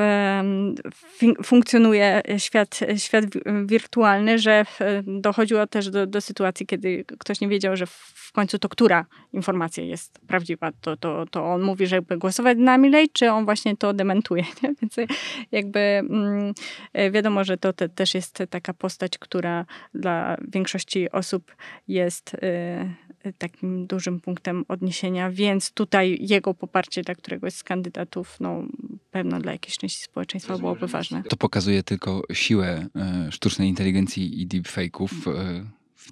[1.43, 3.25] funkcjonuje świat, świat
[3.65, 4.60] wirtualny, że
[5.05, 9.83] dochodziło też do, do sytuacji, kiedy ktoś nie wiedział, że w końcu to która informacja
[9.83, 10.71] jest prawdziwa.
[10.81, 14.43] To, to, to on mówi, żeby głosować na Milej, czy on właśnie to dementuje.
[14.63, 14.73] Nie?
[14.81, 14.95] Więc
[15.51, 16.53] jakby mm,
[17.11, 21.55] wiadomo, że to te, też jest taka postać, która dla większości osób
[21.87, 28.63] jest y, takim dużym punktem odniesienia, więc tutaj jego poparcie dla któregoś z kandydatów, no
[29.11, 31.23] pewno dla jakiejś części społeczeństwa byłoby ważne.
[31.23, 35.65] To pokazuje tylko siłę e, sztucznej inteligencji i deepfake'ów e,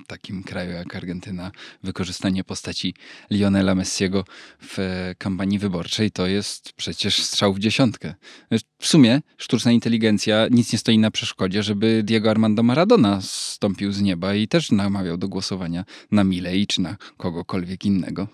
[0.03, 1.51] w takim kraju jak Argentyna
[1.83, 2.93] wykorzystanie postaci
[3.29, 4.25] Lionela Messiego
[4.61, 4.77] w
[5.17, 8.13] kampanii wyborczej to jest przecież strzał w dziesiątkę.
[8.79, 14.01] W sumie sztuczna inteligencja nic nie stoi na przeszkodzie, żeby Diego Armando Maradona stąpił z
[14.01, 18.27] nieba i też namawiał do głosowania na Milei czy na kogokolwiek innego.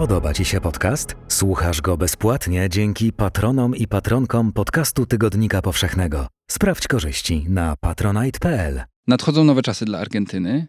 [0.00, 1.16] Podoba Ci się podcast?
[1.28, 6.26] Słuchasz go bezpłatnie dzięki patronom i patronkom podcastu Tygodnika Powszechnego.
[6.50, 8.82] Sprawdź korzyści na patronite.pl.
[9.06, 10.66] Nadchodzą nowe czasy dla Argentyny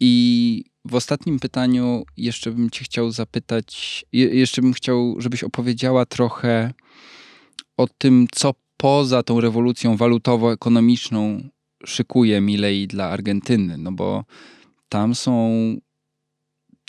[0.00, 6.72] i w ostatnim pytaniu jeszcze bym Cię chciał zapytać, jeszcze bym chciał, żebyś opowiedziała trochę
[7.76, 11.48] o tym, co poza tą rewolucją walutowo-ekonomiczną
[11.86, 14.24] szykuje Milei dla Argentyny, no bo
[14.88, 15.50] tam są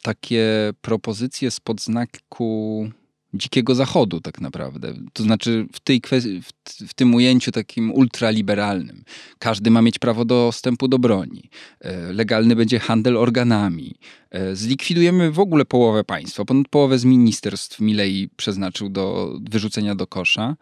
[0.04, 2.90] takie propozycje spod znaku
[3.34, 4.94] dzikiego zachodu tak naprawdę.
[5.14, 6.02] To znaczy w, tej
[6.42, 6.50] w,
[6.88, 9.04] w, tym ujęciu takim ultraliberalnym.
[9.40, 11.50] Każdy ma mieć prawo dostępu do broni.
[11.80, 13.96] E, legalny będzie handel organami.
[14.32, 16.46] E, zlikwidujemy w ogóle połowę państwa.
[16.46, 20.56] Ponad połowę z ministerstw Milei przeznaczył do wyrzucenia do kosza.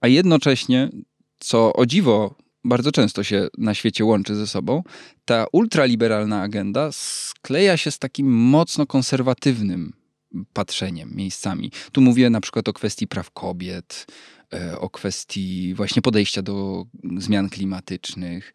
[0.00, 0.90] A jednocześnie,
[1.38, 2.34] co o dziwo
[2.64, 4.82] bardzo często się na świecie łączy ze sobą,
[5.24, 9.92] ta ultraliberalna agenda skleja się z takim mocno konserwatywnym
[10.52, 11.72] patrzeniem miejscami.
[11.92, 14.06] Tu mówię na przykład o kwestii praw kobiet,
[14.54, 16.84] e, o kwestii właśnie podejścia do
[17.18, 18.54] zmian klimatycznych.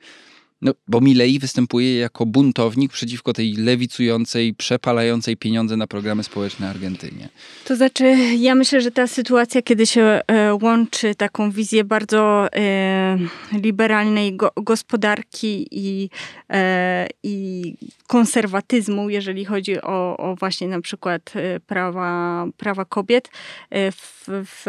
[0.62, 7.30] No, bo Milei występuje jako buntownik przeciwko tej lewicującej, przepalającej pieniądze na programy społeczne Argentynie.
[7.66, 13.18] To znaczy, ja myślę, że ta sytuacja, kiedy się e, łączy taką wizję bardzo e,
[13.52, 16.10] liberalnej go, gospodarki i,
[16.50, 17.74] e, i
[18.08, 23.30] konserwatyzmu, jeżeli chodzi o, o właśnie na przykład e, prawa, prawa kobiet,
[23.70, 24.66] e, w, w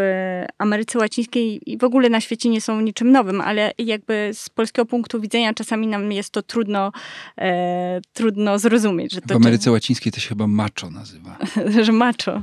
[0.58, 4.86] Ameryce Łacińskiej i w ogóle na świecie nie są niczym nowym, ale jakby z polskiego
[4.86, 6.92] punktu widzenia czasami czasami nam jest to trudno,
[7.38, 9.12] e, trudno zrozumieć.
[9.12, 11.38] Że to, w Ameryce Łacińskiej to się chyba macho nazywa.
[11.84, 12.42] że macho,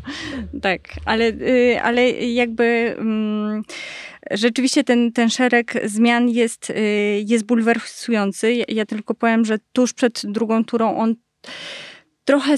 [0.62, 0.82] tak.
[1.06, 2.96] Ale, y, ale jakby...
[2.98, 3.64] Mm,
[4.32, 6.74] rzeczywiście ten, ten szereg zmian jest, y,
[7.28, 8.54] jest bulwersujący.
[8.54, 11.16] Ja, ja tylko powiem, że tuż przed drugą turą on
[12.26, 12.56] trochę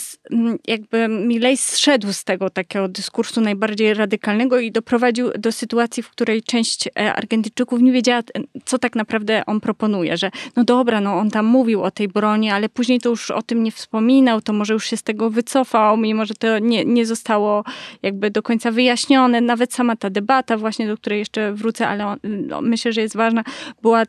[0.68, 6.44] jakby Milei zszedł z tego takiego dyskursu najbardziej radykalnego i doprowadził do sytuacji, w której
[6.44, 8.22] część e, Argentyńczyków nie wiedziała,
[8.66, 12.50] co tak naprawdę on proponuje, że no dobra, no on tam mówił o tej broni,
[12.50, 15.98] ale później to już o tym nie wspominał, to może już się z tego wycofał,
[15.98, 17.64] mimo że to nie, nie zostało
[18.04, 19.42] jakby do końca wyjaśnione.
[19.42, 23.16] Nawet sama ta debata właśnie, do której jeszcze wrócę, ale on, no, myślę, że jest
[23.16, 23.44] ważna,
[23.82, 24.04] była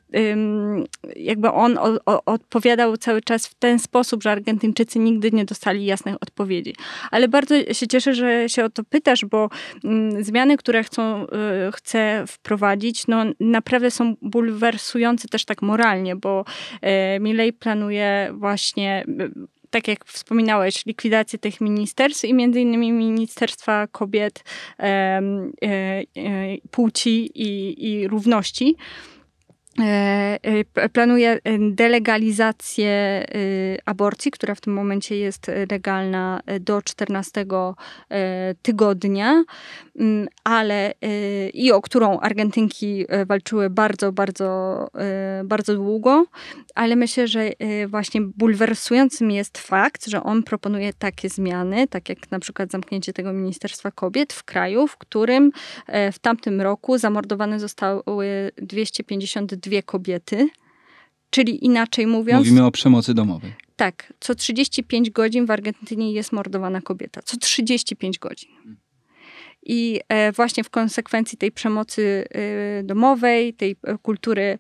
[1.16, 5.84] jakby on o, o, odpowiadał cały czas w ten sposób, że Argentyńczycy nigdy nie dostali
[5.84, 6.74] jasnych odpowiedzi.
[7.10, 9.48] Ale bardzo się cieszę, że się o to pytasz, bo
[9.84, 11.26] mm, zmiany, które chcą, y,
[11.72, 16.44] chce wprowadzić, no naprawdę są bulwersujące też tak moralnie, bo
[17.16, 19.04] y, Milei planuje właśnie
[19.70, 24.44] tak jak wspominałeś, likwidację tych ministerstw i między innymi Ministerstwa Kobiet,
[24.78, 25.22] e, e,
[26.70, 28.76] Płci i, i Równości.
[29.80, 30.38] E,
[30.74, 33.24] e, planuje e, delegalizację
[33.84, 37.46] aborcji, która w tym momencie jest legalna do 14
[38.62, 39.44] tygodnia,
[39.98, 40.94] mm, ale
[41.54, 44.88] i o którą Argentynki walczyły bardzo, bardzo,
[45.44, 46.24] bardzo długo,
[46.74, 47.50] ale myślę, że
[47.88, 53.32] właśnie bulwersującym jest fakt, że on proponuje takie zmiany, tak jak na przykład zamknięcie tego
[53.32, 55.50] Ministerstwa Kobiet w kraju, w którym
[56.12, 60.48] w tamtym roku zamordowane zostały 252 dwie kobiety,
[61.30, 62.38] czyli inaczej mówiąc.
[62.38, 63.52] Mówimy o przemocy domowej.
[63.76, 67.22] Tak, co 35 godzin w Argentynie jest mordowana kobieta.
[67.22, 68.50] Co 35 godzin.
[69.62, 74.58] I e, właśnie w konsekwencji tej przemocy e, domowej, tej e, kultury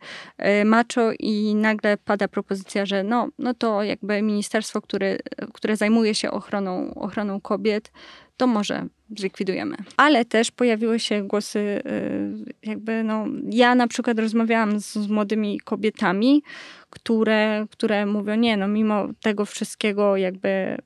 [0.64, 5.18] macho i nagle pada propozycja, że no, no to jakby ministerstwo, które,
[5.52, 7.92] które zajmuje się ochroną, ochroną kobiet,
[8.38, 8.86] to może
[9.16, 9.76] zlikwidujemy.
[9.96, 15.60] Ale też pojawiły się głosy, y, jakby, no, ja na przykład rozmawiałam z, z młodymi
[15.60, 16.42] kobietami,
[16.90, 20.78] które, które mówią, nie, no, mimo tego wszystkiego, jakby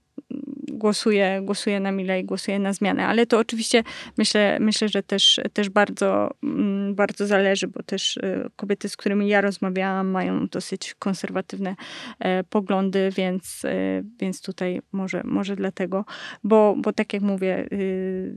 [0.83, 3.07] głosuje, głosuje na Mile i głosuje na zmianę.
[3.07, 3.83] Ale to oczywiście
[4.19, 9.29] myślę, myślę że też, też bardzo, mm, bardzo zależy, bo też y, kobiety, z którymi
[9.29, 11.77] ja rozmawiałam, mają dosyć konserwatywne
[12.19, 16.05] e, poglądy, więc, e, więc tutaj może, może dlatego,
[16.45, 18.35] bo, bo tak jak mówię, y,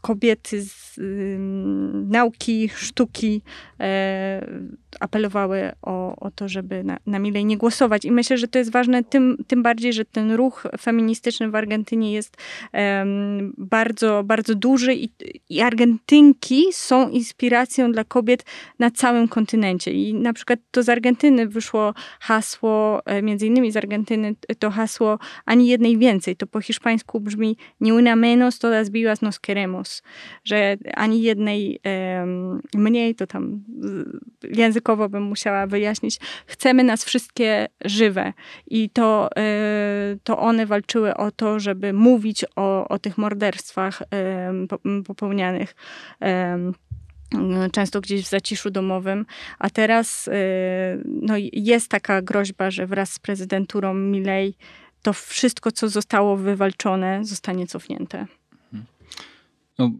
[0.00, 1.00] kobiety z
[2.08, 3.42] nauki, sztuki
[3.80, 4.46] e,
[5.00, 8.04] apelowały o, o to, żeby na, na Milej nie głosować.
[8.04, 11.81] I myślę, że to jest ważne tym, tym bardziej, że ten ruch feministyczny w Argentynie
[11.82, 12.36] Argentynie jest
[12.72, 15.08] um, bardzo, bardzo duży i,
[15.48, 18.44] i Argentynki są inspiracją dla kobiet
[18.78, 19.92] na całym kontynencie.
[19.92, 25.18] I na przykład to z Argentyny wyszło hasło, e, między innymi z Argentyny to hasło
[25.44, 26.36] ani jednej więcej.
[26.36, 30.02] To po hiszpańsku brzmi ni una menos, todas vivas nos queremos.
[30.44, 31.80] Że ani jednej
[32.20, 33.64] um, mniej, to tam
[34.42, 36.18] językowo bym musiała wyjaśnić.
[36.46, 38.32] Chcemy nas wszystkie żywe.
[38.66, 44.02] I to, e, to one walczyły o to, żeby mówić o, o tych morderstwach
[45.06, 45.74] popełnianych
[47.72, 49.26] często gdzieś w zaciszu domowym,
[49.58, 50.32] a teraz y,
[51.04, 54.54] no, jest taka groźba, że wraz z prezydenturą Milei
[55.02, 58.26] to wszystko, co zostało wywalczone, zostanie cofnięte.
[59.78, 59.90] No,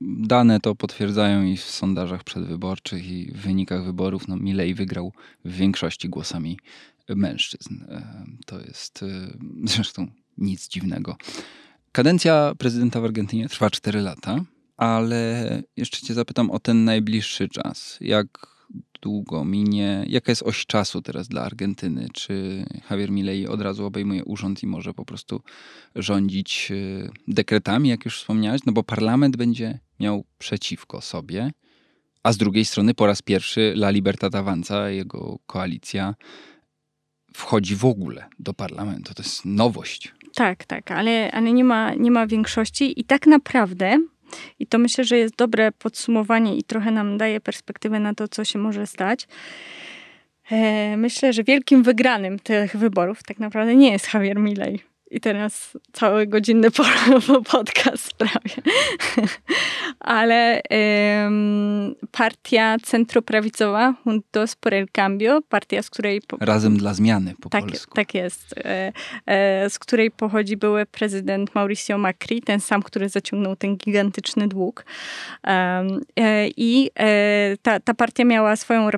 [0.00, 4.28] dane to potwierdzają i w sondażach przedwyborczych i w wynikach wyborów.
[4.28, 5.12] No, Milei wygrał
[5.44, 6.58] w większości głosami
[7.08, 7.84] mężczyzn.
[8.46, 9.08] To jest y,
[9.64, 10.06] zresztą
[10.38, 11.16] nic dziwnego.
[11.92, 14.44] Kadencja prezydenta w Argentynie trwa 4 lata,
[14.76, 17.98] ale jeszcze cię zapytam o ten najbliższy czas.
[18.00, 18.26] Jak
[19.02, 22.08] długo minie, jaka jest oś czasu teraz dla Argentyny?
[22.12, 25.42] Czy Javier Milei od razu obejmuje urząd i może po prostu
[25.94, 28.60] rządzić y, dekretami, jak już wspomniałeś?
[28.66, 31.50] No bo parlament będzie miał przeciwko sobie,
[32.22, 36.14] a z drugiej strony po raz pierwszy La Libertad Avanza, jego koalicja,
[37.34, 39.14] wchodzi w ogóle do parlamentu.
[39.14, 40.14] To jest nowość.
[40.34, 43.98] Tak, tak, ale, ale nie, ma, nie ma większości i tak naprawdę,
[44.58, 48.44] i to myślę, że jest dobre podsumowanie i trochę nam daje perspektywę na to, co
[48.44, 49.28] się może stać.
[50.50, 55.78] E, myślę, że wielkim wygranym tych wyborów tak naprawdę nie jest Javier Milei i teraz
[55.92, 56.68] cały godzinny
[57.52, 58.72] podcast prawie.
[60.00, 60.62] Ale
[62.12, 66.20] partia centroprawicowa Juntos por el Cambio, partia, z której...
[66.20, 66.36] Po...
[66.40, 67.94] Razem dla zmiany po tak, polsku.
[67.94, 68.54] Tak jest.
[68.58, 68.92] E,
[69.26, 74.84] e, z której pochodzi były prezydent Mauricio Macri, ten sam, który zaciągnął ten gigantyczny dług.
[75.46, 75.84] E,
[76.56, 76.90] I
[77.62, 78.90] ta, ta partia miała swoją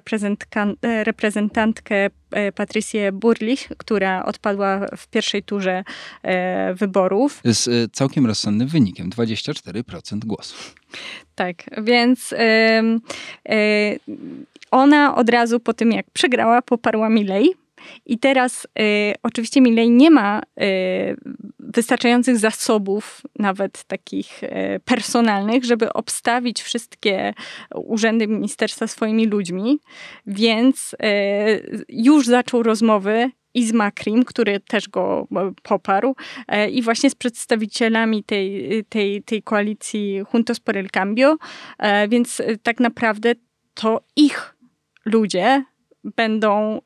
[0.83, 2.11] reprezentantkę E,
[2.55, 5.85] Patrycję Burlich, która odpadła w pierwszej turze
[6.23, 7.41] e, wyborów.
[7.45, 10.75] Z e, całkiem rozsądnym wynikiem 24% głosów.
[11.35, 12.35] Tak, więc
[14.71, 17.64] ona od razu po tym, jak przegrała, poparła Milei
[18.07, 21.17] I teraz y, oczywiście Milley nie ma y,
[21.59, 27.35] wystarczających zasobów, nawet takich y, personalnych, żeby obstawić wszystkie
[27.75, 29.79] urzędy ministerstwa swoimi ludźmi,
[30.27, 36.17] więc y, już zaczął rozmowy i z Makrim, który też go e, poparł,
[36.49, 41.37] e, i właśnie z przedstawicielami tej, tej, tej koalicji Juntos por el Cambio,
[41.79, 43.33] e, więc tak naprawdę
[43.75, 44.57] to ich
[45.05, 45.65] ludzie
[46.17, 46.81] będą,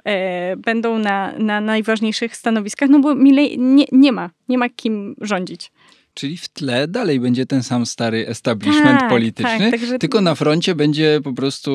[0.57, 5.73] będą na, na najważniejszych stanowiskach, no bo Milei nie, nie ma, nie ma kim rządzić.
[6.15, 9.99] Czyli w tle dalej będzie ten sam stary establishment tak, polityczny, tak, także...
[9.99, 11.71] tylko na froncie będzie po prostu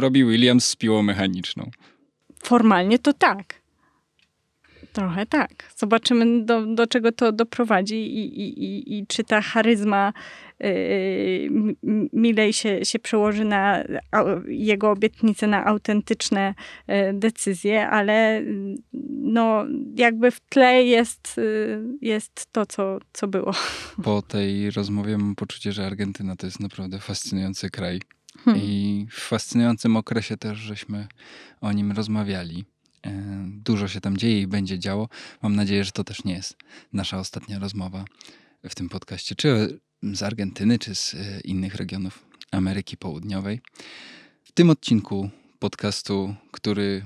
[0.00, 1.70] robi Williams z piłą mechaniczną.
[2.42, 3.54] Formalnie to tak.
[4.98, 5.50] Trochę tak.
[5.76, 10.12] Zobaczymy, do, do czego to doprowadzi i, i, i, i czy ta charyzma
[10.60, 11.76] yy,
[12.12, 13.84] milej się, się przełoży na
[14.48, 16.54] jego obietnice na autentyczne
[16.88, 18.42] yy, decyzje, ale
[19.22, 19.64] no,
[19.96, 21.40] jakby w tle jest,
[22.00, 23.52] jest to, co, co było.
[24.04, 28.00] Po tej rozmowie mam poczucie, że Argentyna to jest naprawdę fascynujący kraj.
[28.38, 28.62] Hmm.
[28.64, 31.06] I w fascynującym okresie też żeśmy
[31.60, 32.64] o nim rozmawiali.
[33.06, 35.08] E, dużo się tam dzieje i będzie działo.
[35.42, 36.56] Mam nadzieję, że to też nie jest
[36.92, 38.04] nasza ostatnia rozmowa
[38.68, 43.60] w tym podcaście, czy z Argentyny, czy z e, innych regionów Ameryki Południowej.
[44.44, 47.02] W tym odcinku podcastu, który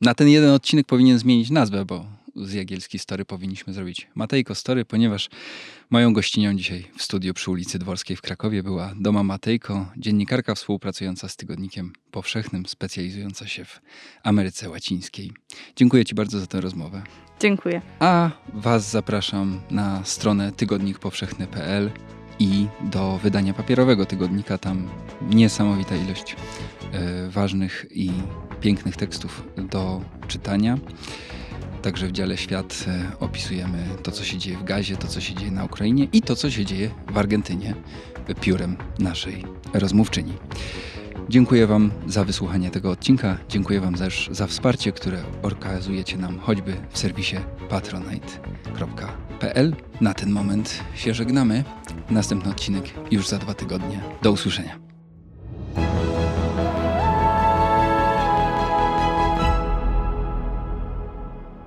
[0.00, 2.06] na ten jeden odcinek powinien zmienić nazwę, bo
[2.36, 5.28] z Jagielski Story powinniśmy zrobić Matejko Story, ponieważ
[5.90, 11.28] moją gościnią dzisiaj w studiu przy ulicy Dworskiej w Krakowie była Doma Matejko, dziennikarka współpracująca
[11.28, 13.80] z Tygodnikiem Powszechnym, specjalizująca się w
[14.22, 15.32] Ameryce Łacińskiej.
[15.76, 17.02] Dziękuję Ci bardzo za tę rozmowę.
[17.40, 17.82] Dziękuję.
[17.98, 21.90] A Was zapraszam na stronę tygodnikpowszechny.pl
[22.38, 24.58] i do wydania papierowego tygodnika.
[24.58, 24.88] Tam
[25.30, 28.10] niesamowita ilość y, ważnych i
[28.60, 30.78] pięknych tekstów do czytania.
[31.84, 35.34] Także w dziale świat e, opisujemy to, co się dzieje w Gazie, to, co się
[35.34, 37.74] dzieje na Ukrainie i to, co się dzieje w Argentynie
[38.40, 40.32] piórem naszej rozmówczyni.
[41.28, 43.38] Dziękuję Wam za wysłuchanie tego odcinka.
[43.48, 47.36] Dziękuję Wam też za wsparcie, które okazujecie nam choćby w serwisie
[47.68, 49.76] patronite.pl.
[50.00, 51.64] Na ten moment się żegnamy.
[52.10, 54.00] Następny odcinek już za dwa tygodnie.
[54.22, 54.78] Do usłyszenia.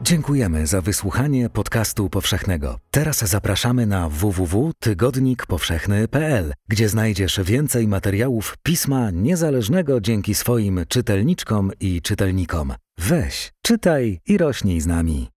[0.07, 2.79] Dziękujemy za wysłuchanie podcastu powszechnego.
[2.91, 12.73] Teraz zapraszamy na www.tygodnikpowszechny.pl, gdzie znajdziesz więcej materiałów pisma niezależnego dzięki swoim czytelniczkom i czytelnikom.
[12.97, 15.29] Weź, czytaj i rośnij z nami.